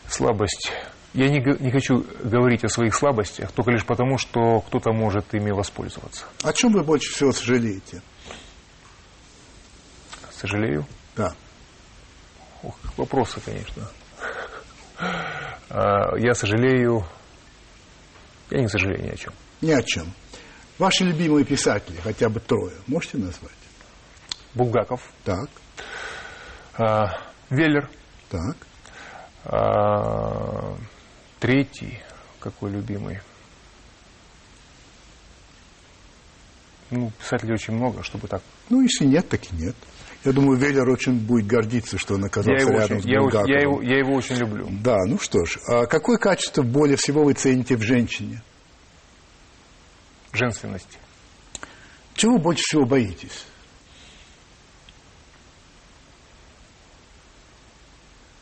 [0.10, 0.72] Слабость
[1.18, 5.50] я не, не хочу говорить о своих слабостях, только лишь потому, что кто-то может ими
[5.50, 6.26] воспользоваться.
[6.44, 8.04] О чем вы больше всего сожалеете?
[10.30, 10.86] Сожалею?
[11.16, 11.34] Да.
[12.62, 13.90] Ох, вопросы, конечно.
[15.70, 17.04] А, я сожалею...
[18.52, 19.34] Я не сожалею ни о чем.
[19.62, 20.14] Ни о чем.
[20.78, 23.52] Ваши любимые писатели, хотя бы трое, можете назвать?
[24.54, 25.02] Булгаков.
[25.24, 25.50] Так.
[26.78, 27.08] А,
[27.50, 27.90] Веллер.
[28.30, 28.56] Так.
[29.46, 30.78] А,
[31.40, 32.00] Третий,
[32.40, 33.20] какой любимый.
[36.90, 38.42] Ну, писателей очень много, чтобы так.
[38.70, 39.76] Ну, если нет, так и нет.
[40.24, 43.50] Я думаю, Веллер очень будет гордиться, что он оказался я рядом очень, с Булгаковым.
[43.50, 44.68] Я, его, я его очень люблю.
[44.84, 45.58] Да, ну что ж.
[45.68, 48.42] А какое качество более всего вы цените в женщине?
[50.34, 50.98] Женственность.
[52.16, 53.46] Чего больше всего боитесь?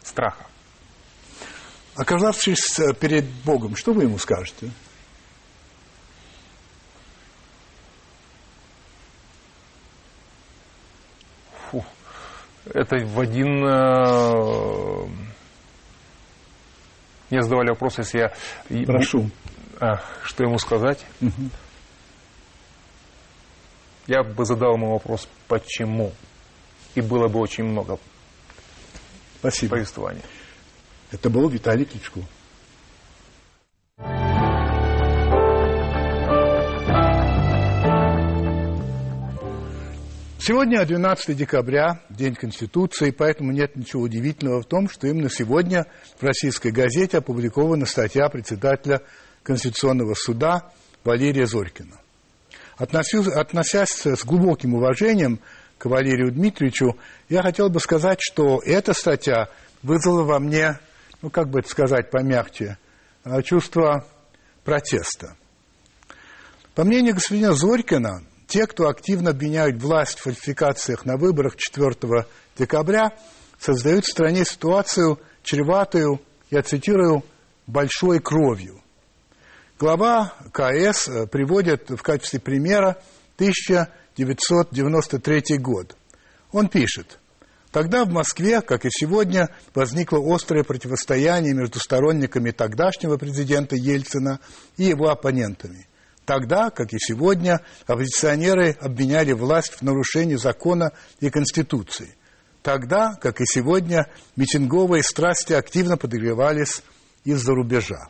[0.03, 0.45] Страха.
[1.95, 4.69] Оказавшись э, перед Богом, что вы ему скажете?
[11.71, 11.85] Фу.
[12.65, 13.65] Это в один...
[13.65, 15.07] Э...
[17.29, 18.19] Мне задавали вопрос, если
[18.69, 18.85] я...
[18.85, 19.29] Прошу.
[19.79, 21.05] А, что ему сказать?
[21.21, 21.49] Угу.
[24.07, 26.11] Я бы задал ему вопрос, почему?
[26.93, 27.97] И было бы очень много
[29.39, 29.75] Спасибо.
[29.75, 30.21] повествований.
[31.11, 32.21] Это был Виталий Кличко.
[40.47, 45.87] Сегодня 12 декабря, День Конституции, поэтому нет ничего удивительного в том, что именно сегодня
[46.19, 49.01] в российской газете опубликована статья председателя
[49.41, 50.71] Конституционного суда
[51.03, 51.99] Валерия Зорькина.
[52.77, 55.39] Относясь с глубоким уважением
[55.79, 56.95] к Валерию Дмитриевичу,
[57.27, 59.49] я хотел бы сказать, что эта статья
[59.81, 60.77] вызвала во мне
[61.25, 62.77] ну как бы это сказать помягче,
[63.43, 64.05] чувство
[64.63, 65.35] протеста.
[66.75, 72.27] По мнению господина Зорькина, те, кто активно обвиняют власть в фальсификациях на выборах 4
[72.59, 73.11] декабря,
[73.59, 76.21] создают в стране ситуацию, чреватую,
[76.51, 77.23] я цитирую,
[77.65, 78.79] большой кровью.
[79.79, 82.99] Глава КС э, приводит в качестве примера
[83.37, 85.97] 1993 год.
[86.51, 87.17] Он пишет–
[87.75, 94.39] Тогда в Москве, как и сегодня, возникло острое противостояние между сторонниками тогдашнего президента Ельцина
[94.77, 95.85] и его оппонентами.
[96.23, 102.15] Тогда, как и сегодня, оппозиционеры обвиняли власть в нарушении закона и Конституции.
[102.63, 104.07] тогда, как и сегодня,
[104.37, 106.81] митинговые страсти активно подогревались
[107.25, 108.07] из-за рубежа.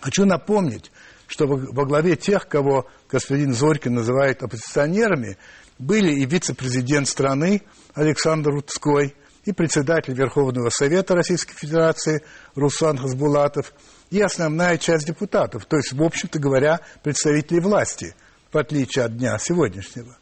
[0.00, 0.90] Хочу напомнить,
[1.26, 5.36] что во главе тех, кого господин Зорькин называет оппозиционерами,
[5.78, 7.62] были и вице-президент страны
[7.98, 12.22] Александр Рудской, и председатель Верховного Совета Российской Федерации
[12.54, 13.72] Руслан Хасбулатов,
[14.10, 18.14] и основная часть депутатов, то есть, в общем-то говоря, представители власти,
[18.52, 20.16] в отличие от дня сегодняшнего.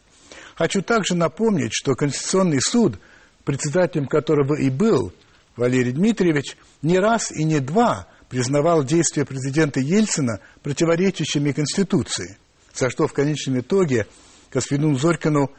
[0.55, 2.99] Хочу также напомнить, что Конституционный суд,
[3.45, 5.13] председателем которого и был
[5.57, 12.39] Валерий Дмитриевич, не раз и не два признавал действия президента Ельцина противоречащими Конституции,
[12.75, 14.07] за что в конечном итоге
[14.53, 15.51] господину Зорькину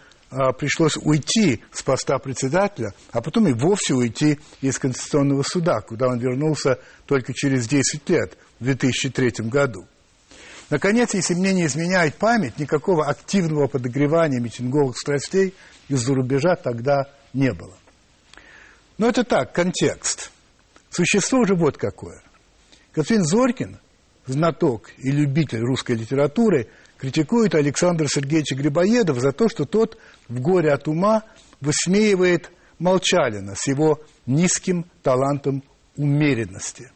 [0.58, 6.20] пришлось уйти с поста председателя, а потом и вовсе уйти из Конституционного суда, куда он
[6.20, 9.88] вернулся только через 10 лет, в 2003 году.
[10.70, 15.54] Наконец, если мне не изменяет память, никакого активного подогревания митинговых страстей
[15.88, 17.78] из-за рубежа тогда не было.
[18.98, 20.32] Но это так, контекст.
[20.90, 22.22] Существо же вот какое.
[22.94, 23.78] Господин Зорькин,
[24.26, 26.68] знаток и любитель русской литературы,
[26.98, 31.24] критикует Александра Сергеевича Грибоедова за то, что тот в горе от ума
[31.62, 35.64] высмеивает Молчалина с его низким талантом
[35.96, 36.92] умеренности.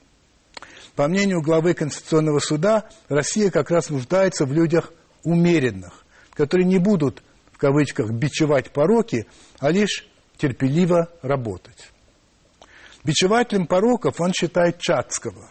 [0.95, 4.91] По мнению главы Конституционного суда, Россия как раз нуждается в людях
[5.23, 9.27] умеренных, которые не будут, в кавычках, бичевать пороки,
[9.59, 11.91] а лишь терпеливо работать.
[13.03, 15.49] Бичевателем пороков он считает Чацкого.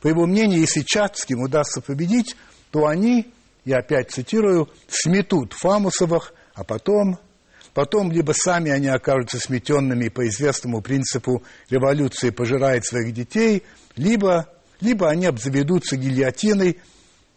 [0.00, 2.36] По его мнению, если Чацким удастся победить,
[2.70, 3.32] то они,
[3.64, 7.18] я опять цитирую, сметут Фамусовых, а потом,
[7.74, 13.62] потом либо сами они окажутся сметенными по известному принципу революции пожирает своих детей,
[13.96, 14.48] либо,
[14.80, 16.80] либо они обзаведутся гильотиной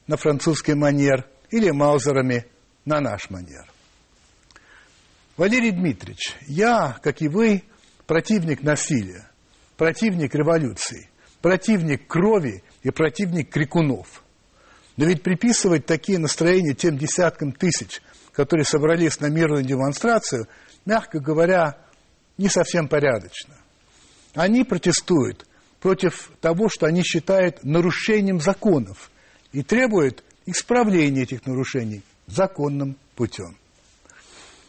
[0.08, 2.46] на французский манер или маузерами
[2.86, 3.66] на наш манер.
[5.38, 7.64] Валерий Дмитриевич, я, как и вы,
[8.08, 9.30] противник насилия,
[9.78, 11.10] противник революции,
[11.42, 14.24] противник крови и противник крикунов.
[14.98, 20.48] Но ведь приписывать такие настроения тем десяткам тысяч, которые собрались на мирную демонстрацию,
[20.86, 21.78] мягко говоря,
[22.38, 23.56] не совсем порядочно.
[24.34, 25.46] Они протестуют
[25.80, 29.12] против того, что они считают нарушением законов
[29.52, 33.58] и требуют исправления этих нарушений законным путем.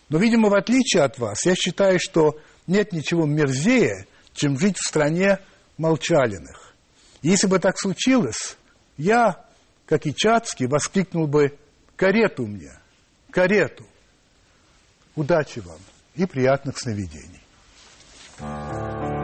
[0.08, 4.86] Но, видимо, в отличие от вас, я считаю, что нет ничего мерзее, чем жить в
[4.86, 5.40] стране
[5.78, 6.74] молчалиных.
[7.22, 8.56] Если бы так случилось,
[8.96, 9.45] я,
[9.86, 11.56] как и Чацкий, воскликнул бы
[11.96, 12.72] «Карету мне!
[13.30, 13.86] Карету!»
[15.14, 15.78] Удачи вам
[16.14, 17.40] и приятных сновидений!
[18.38, 19.15] Thank you.